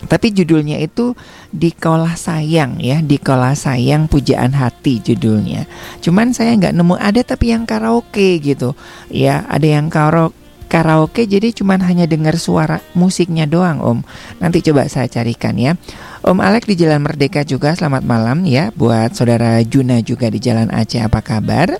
Tapi 0.00 0.32
judulnya 0.32 0.80
itu 0.80 1.12
Dikolah 1.52 2.16
Sayang 2.16 2.80
ya, 2.80 3.04
Dikolah 3.04 3.52
Sayang 3.52 4.08
Pujaan 4.08 4.56
Hati 4.56 4.96
judulnya. 5.04 5.68
Cuman 6.00 6.32
saya 6.32 6.56
nggak 6.56 6.72
nemu 6.72 6.96
ada 6.96 7.20
tapi 7.20 7.52
yang 7.52 7.68
karaoke 7.68 8.40
gitu. 8.40 8.72
Ya, 9.12 9.44
ada 9.44 9.68
yang 9.68 9.92
karaoke 9.92 10.39
karaoke 10.70 11.26
jadi 11.26 11.50
cuman 11.50 11.82
hanya 11.82 12.06
dengar 12.06 12.38
suara 12.38 12.78
musiknya 12.94 13.50
doang 13.50 13.82
Om. 13.82 13.98
Nanti 14.38 14.62
coba 14.62 14.86
saya 14.86 15.10
carikan 15.10 15.58
ya. 15.58 15.74
Om 16.22 16.38
Alek 16.38 16.70
di 16.70 16.78
Jalan 16.78 17.02
Merdeka 17.02 17.42
juga 17.42 17.74
selamat 17.74 18.06
malam 18.06 18.46
ya 18.46 18.70
buat 18.78 19.18
saudara 19.18 19.58
Juna 19.66 19.98
juga 20.06 20.30
di 20.30 20.38
Jalan 20.38 20.70
Aceh 20.70 21.02
apa 21.02 21.18
kabar? 21.18 21.74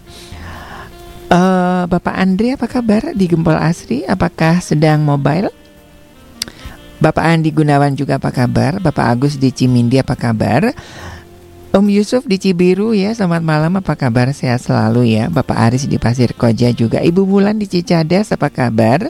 Uh, 1.31 1.87
Bapak 1.87 2.19
Andre 2.19 2.59
apa 2.59 2.67
kabar 2.67 3.15
di 3.15 3.31
Gempol 3.31 3.55
Asri? 3.55 4.03
Apakah 4.03 4.59
sedang 4.59 5.07
mobile? 5.07 5.55
Bapak 7.01 7.25
Andi 7.25 7.49
Gunawan 7.49 7.97
juga 7.97 8.21
apa 8.21 8.29
kabar? 8.29 8.77
Bapak 8.77 9.07
Agus 9.09 9.41
di 9.41 9.49
Cimindi 9.49 9.97
apa 9.97 10.12
kabar? 10.19 10.75
Om 11.70 11.86
Yusuf 11.86 12.26
di 12.26 12.34
Cibiru 12.34 12.90
ya, 12.98 13.14
selamat 13.14 13.47
malam 13.47 13.78
apa 13.78 13.94
kabar? 13.94 14.26
Sehat 14.34 14.59
selalu 14.59 15.14
ya. 15.14 15.30
Bapak 15.30 15.55
Aris 15.55 15.86
di 15.86 16.02
Pasir 16.02 16.34
Koja 16.34 16.74
juga. 16.74 16.98
Ibu 16.98 17.22
Bulan 17.22 17.62
di 17.62 17.70
Cicadas 17.70 18.34
apa 18.34 18.51
kabar? 18.51 19.06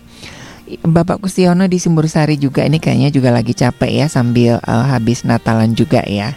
Bapak 0.84 1.24
Kustiono 1.24 1.64
di 1.72 1.80
Sumbersari 1.80 2.36
juga 2.36 2.60
ini 2.68 2.76
kayaknya 2.76 3.08
juga 3.08 3.32
lagi 3.32 3.56
capek 3.56 4.04
ya 4.04 4.06
sambil 4.12 4.60
uh, 4.60 4.84
habis 4.92 5.24
Natalan 5.24 5.72
juga 5.72 6.04
ya. 6.04 6.36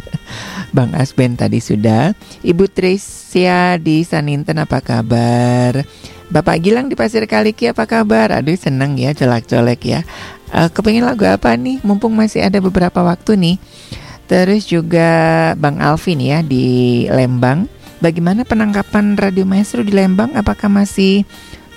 Bang 0.74 0.90
Asben 0.90 1.38
tadi 1.38 1.62
sudah. 1.62 2.18
Ibu 2.42 2.66
Tricia 2.66 3.78
di 3.78 4.02
Saninten 4.02 4.58
apa 4.58 4.82
kabar? 4.82 5.86
Bapak 6.34 6.66
Gilang 6.66 6.90
di 6.90 6.98
Pasir 6.98 7.30
Kaliki 7.30 7.70
apa 7.70 7.86
kabar? 7.86 8.42
Aduh 8.42 8.58
seneng 8.58 8.98
ya 8.98 9.14
colak-colek 9.14 9.86
ya. 9.86 10.02
Uh, 10.50 10.66
kepengen 10.66 11.06
lagu 11.06 11.22
apa 11.30 11.54
nih? 11.54 11.78
Mumpung 11.86 12.10
masih 12.10 12.42
ada 12.42 12.58
beberapa 12.58 13.06
waktu 13.06 13.38
nih. 13.38 13.56
Terus 14.24 14.64
juga 14.64 15.10
Bang 15.60 15.80
Alvin 15.84 16.20
ya 16.20 16.40
di 16.40 17.04
Lembang. 17.12 17.68
Bagaimana 18.00 18.44
penangkapan 18.44 19.16
Radio 19.16 19.48
Maestro 19.48 19.80
di 19.80 19.92
Lembang? 19.92 20.32
Apakah 20.36 20.68
masih 20.68 21.24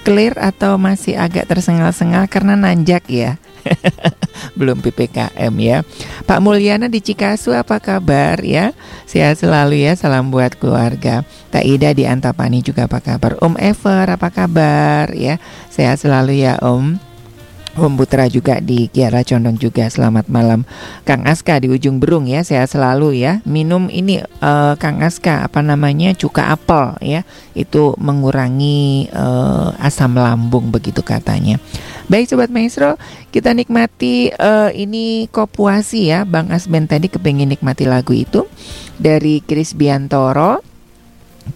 clear 0.08 0.36
atau 0.40 0.80
masih 0.80 1.20
agak 1.20 1.52
tersengal-sengal 1.52 2.28
karena 2.32 2.56
nanjak 2.56 3.04
ya? 3.12 3.36
Belum 4.60 4.80
PPKM 4.80 5.54
ya. 5.60 5.84
Pak 6.24 6.40
Mulyana 6.40 6.88
di 6.88 7.04
Cikasu 7.04 7.52
apa 7.52 7.80
kabar 7.84 8.40
ya? 8.40 8.72
Sehat 9.04 9.40
selalu 9.40 9.84
ya. 9.84 9.96
Salam 10.00 10.32
buat 10.32 10.56
keluarga. 10.56 11.28
Kak 11.52 11.64
Ida 11.64 11.92
di 11.92 12.08
Antapani 12.08 12.64
juga 12.64 12.88
apa 12.88 13.04
kabar? 13.04 13.36
Om 13.44 13.60
Ever 13.60 14.06
apa 14.08 14.30
kabar 14.32 15.12
ya? 15.12 15.40
Sehat 15.68 16.00
selalu 16.00 16.44
ya 16.44 16.60
Om. 16.64 17.07
Om 17.78 17.94
Putra 17.94 18.26
juga 18.26 18.58
di 18.58 18.90
Kiara 18.90 19.22
Condong 19.22 19.62
juga. 19.62 19.86
Selamat 19.86 20.26
malam 20.34 20.66
Kang 21.06 21.30
Aska 21.30 21.62
di 21.62 21.70
ujung 21.70 22.02
berung 22.02 22.26
ya. 22.26 22.42
Sehat 22.42 22.74
selalu 22.74 23.22
ya. 23.22 23.46
Minum 23.46 23.86
ini 23.94 24.18
uh, 24.42 24.74
Kang 24.82 25.06
Aska 25.06 25.46
apa 25.46 25.62
namanya 25.62 26.18
cuka 26.18 26.50
apel 26.50 26.98
ya. 27.06 27.22
Itu 27.54 27.94
mengurangi 28.02 29.14
uh, 29.14 29.78
asam 29.78 30.18
lambung 30.18 30.74
begitu 30.74 31.06
katanya. 31.06 31.62
Baik 32.10 32.26
sobat 32.26 32.50
maestro 32.50 32.98
kita 33.30 33.54
nikmati 33.54 34.34
uh, 34.34 34.74
ini 34.74 35.30
kopuasi 35.30 36.10
ya. 36.10 36.26
Bang 36.26 36.50
Asben 36.50 36.90
tadi 36.90 37.14
kepengen 37.14 37.54
nikmati 37.54 37.86
lagu 37.86 38.18
itu 38.18 38.50
dari 38.98 39.46
Kris 39.46 39.78
Biantoro. 39.78 40.66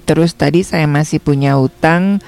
Terus 0.07 0.37
tadi 0.37 0.63
saya 0.63 0.87
masih 0.87 1.19
punya 1.19 1.59
utang 1.59 2.23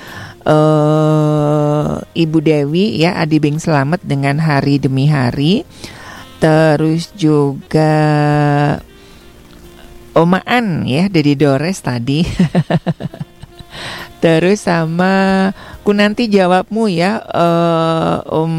uh, 0.47 1.99
Ibu 2.03 2.37
Dewi 2.43 2.99
ya 2.99 3.19
Adi 3.19 3.39
Bing 3.39 3.59
Selamat 3.59 4.03
dengan 4.03 4.39
hari 4.39 4.79
demi 4.79 5.07
hari. 5.07 5.63
Terus 6.43 7.15
juga 7.15 7.95
Omaan 10.13 10.85
ya 10.85 11.09
dari 11.09 11.33
Dores 11.33 11.81
tadi. 11.81 12.21
Terus 14.23 14.61
sama 14.63 15.49
ku 15.83 15.91
nanti 15.91 16.31
jawabmu 16.31 16.87
ya 16.87 17.19
uh, 17.19 18.23
Om 18.23 18.53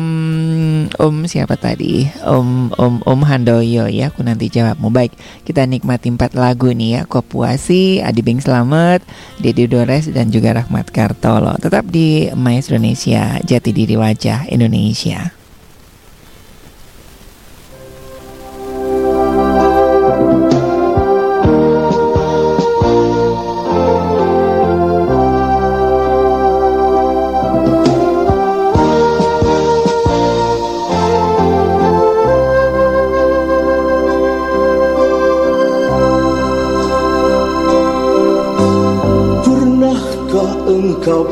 Om 0.94 1.14
siapa 1.24 1.56
tadi? 1.56 2.04
Om 2.20 2.76
Om 2.76 2.94
Om 3.08 3.20
Handoyo 3.24 3.88
ya 3.88 4.12
ku 4.12 4.20
nanti 4.20 4.52
jawabmu. 4.52 4.92
Baik 4.92 5.16
kita 5.48 5.64
nikmati 5.64 6.12
empat 6.12 6.36
lagu 6.36 6.70
nih 6.70 7.00
ya. 7.00 7.02
Kopuasi 7.08 8.04
Adi 8.04 8.20
Bing 8.20 8.44
Slamet 8.44 9.00
Dedi 9.40 9.64
Dores 9.64 10.06
dan 10.12 10.28
juga 10.28 10.52
Rahmat 10.52 10.92
Kartolo. 10.92 11.56
Tetap 11.56 11.88
di 11.88 12.28
Maestro 12.36 12.76
Indonesia 12.76 13.40
Jati 13.40 13.72
Diri 13.72 13.96
Wajah 13.96 14.52
Indonesia 14.52 15.43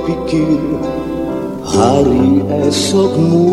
pikir 0.06 0.60
hari 1.62 2.42
esokmu 2.66 3.46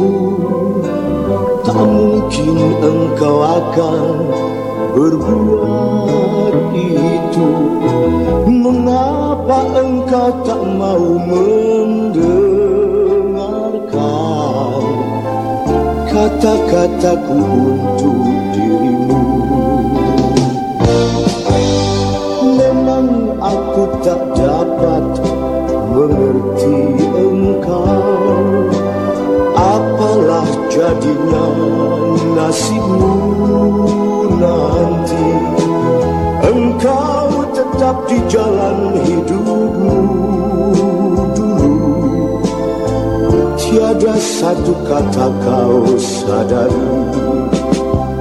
Tak 1.62 1.78
mungkin 1.78 2.58
engkau 2.82 3.46
akan 3.46 4.26
berbuat 4.98 6.56
itu. 6.74 7.50
Mengapa 8.50 9.60
engkau 9.78 10.34
tak 10.42 10.62
mau 10.66 11.14
mendengarkan 11.22 12.34
Kata-kataku 16.10 17.38
untuk 17.38 18.39
Apalah 29.60 30.50
jadinya 30.72 31.48
nasibmu 32.34 33.14
nanti? 34.40 35.28
Engkau 36.50 37.46
tetap 37.54 37.96
di 38.10 38.18
jalan 38.32 38.98
hidupmu 39.04 39.98
dulu. 41.36 41.76
Tiada 43.60 44.16
satu 44.18 44.74
kata 44.88 45.28
kau 45.46 45.84
sadari. 46.00 46.90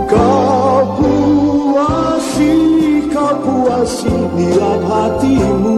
Kau 0.08 0.82
puasi, 0.98 2.52
kau 3.08 3.32
puasi 3.40 4.12
niat 4.36 4.82
hatimu 4.84 5.76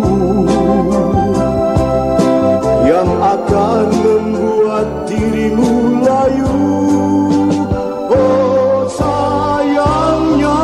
yang 3.01 3.17
akan 3.17 3.89
membuat 4.05 4.89
dirimu 5.09 6.05
layu. 6.05 6.57
Oh 8.13 8.85
sayangnya, 8.93 10.59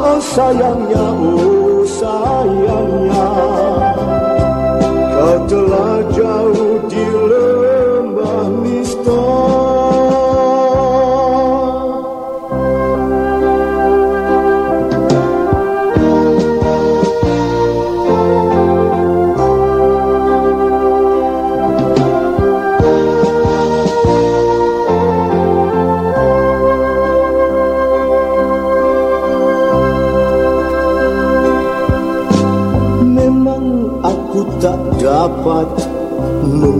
oh 0.00 0.20
sayangnya, 0.24 1.06
oh 1.12 1.84
sayangnya 1.84 2.91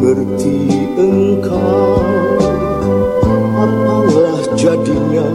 mengerti 0.02 0.66
engkau. 0.98 2.02
Apalah 3.54 4.42
jadinya 4.58 5.30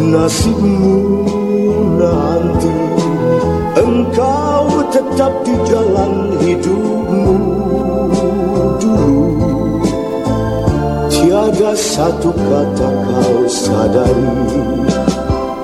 nasibmu 0.00 0.96
nanti? 2.00 2.72
Engkau 3.76 4.80
tetap 4.88 5.44
di 5.44 5.52
jalan 5.68 6.40
hidupmu 6.40 7.36
dulu. 8.80 9.28
Tiada 11.12 11.76
satu 11.76 12.32
kata 12.32 12.88
kau 12.88 13.44
sadari. 13.44 14.32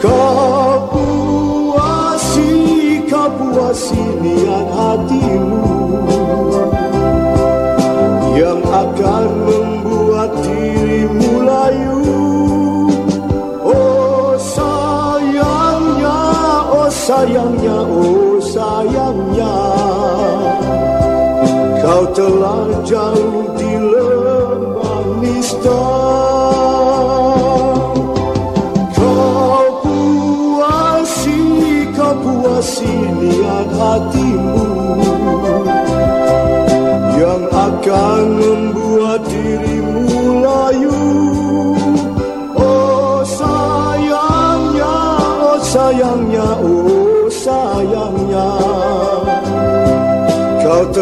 Kau 0.04 0.92
puasi, 0.92 2.52
kau 3.08 3.32
puasi 3.40 4.04
niat 4.20 4.68
hatimu. 4.68 5.71
sayangnya, 17.22 17.78
oh 17.86 18.42
sayangnya 18.42 19.54
Kau 21.82 22.02
telah 22.14 22.66
jauh 22.86 23.46
di 23.58 23.74
lembah 23.78 25.02
mistar, 25.22 25.70
Kau 28.94 29.66
puasi, 29.86 31.38
kau 31.94 32.14
puasi 32.22 32.90
niat 32.90 33.70
hatimu. 33.70 34.61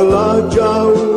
Angela 0.01 0.49
Joe. 0.49 1.10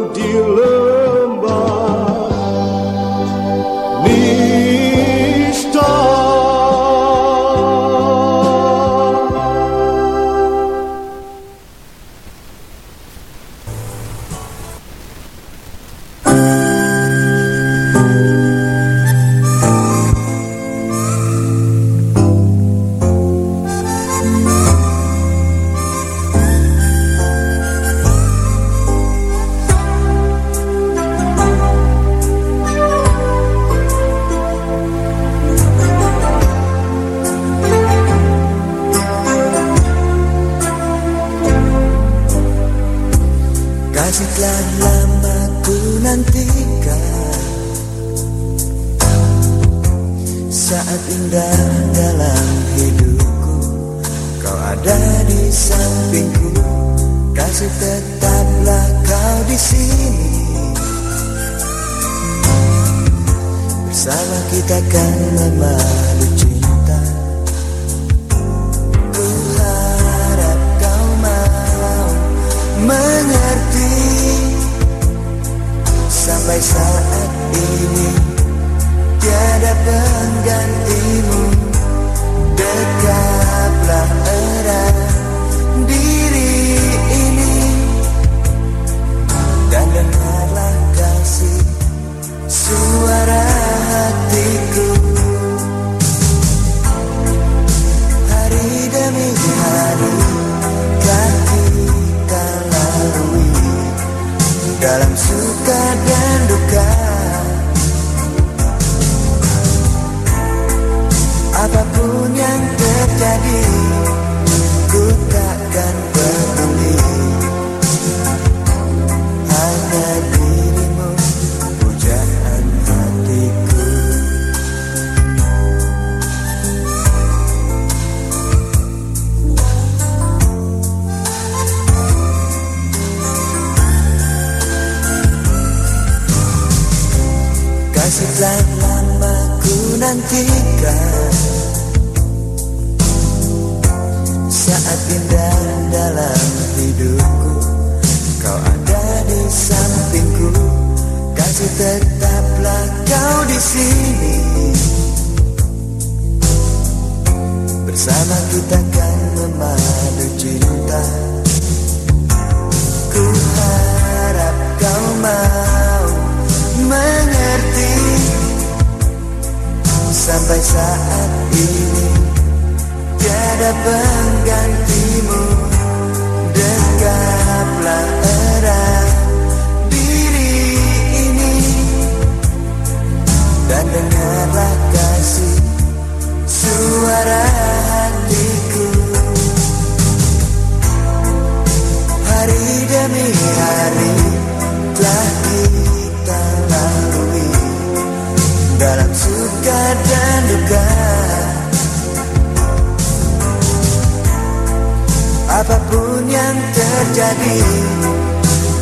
yang 206.54 206.62
terjadi. 206.74 207.58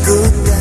Ku 0.04 0.18
tak 0.44 0.61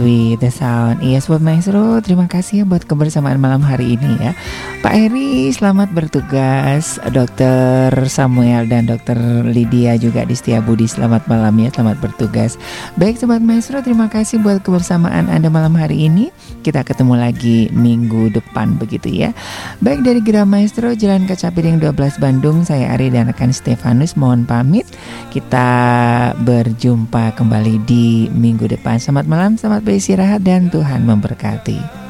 With 0.00 0.40
the 0.40 0.48
Sound. 0.48 1.04
Iya 1.04 1.20
Sobat 1.20 1.44
Maestro 1.44 2.00
Terima 2.00 2.24
kasih 2.24 2.62
ya 2.62 2.64
buat 2.64 2.88
kebersamaan 2.88 3.36
malam 3.36 3.60
hari 3.60 4.00
ini 4.00 4.18
ya. 4.18 4.32
Pak 4.80 4.92
Eri 4.92 5.52
selamat 5.52 5.92
bertugas. 5.92 6.96
Dokter 7.12 7.92
Samuel 8.08 8.66
dan 8.66 8.88
Dokter 8.88 9.16
Lydia 9.44 10.00
juga 10.00 10.24
di 10.24 10.32
Setia 10.32 10.64
Budi 10.64 10.88
Selamat 10.88 11.28
malam 11.28 11.52
ya 11.60 11.68
selamat 11.68 12.00
bertugas. 12.00 12.56
Baik 12.96 13.20
Sobat 13.20 13.44
Maestro 13.44 13.84
terima 13.84 14.08
kasih 14.08 14.40
buat 14.40 14.64
kebersamaan 14.64 15.28
Anda 15.28 15.52
malam 15.52 15.76
hari 15.76 16.08
ini. 16.08 16.32
Kita 16.64 16.80
ketemu 16.80 17.20
lagi 17.20 17.68
minggu 17.76 18.32
depan 18.32 18.80
begitu 18.80 19.12
ya. 19.12 19.36
Baik 19.84 20.00
dari 20.08 20.24
Gira 20.24 20.48
Maestro 20.48 20.96
Jalan 20.96 21.28
Kaca 21.28 21.52
Piring 21.52 21.84
12 21.84 22.16
Bandung 22.16 22.64
Saya 22.64 22.96
Ari 22.96 23.12
dan 23.12 23.28
rekan 23.28 23.52
Stefanus 23.52 24.16
mohon 24.16 24.48
pamit 24.48 24.88
Kita 25.26 25.68
berjumpa 26.38 27.36
kembali 27.36 27.82
di 27.84 28.30
minggu 28.32 28.70
depan. 28.70 28.96
Selamat 28.96 29.26
malam, 29.28 29.52
selamat 29.58 29.82
beristirahat 29.84 30.40
dan 30.40 30.72
Tuhan 30.72 31.04
memberkati. 31.04 32.05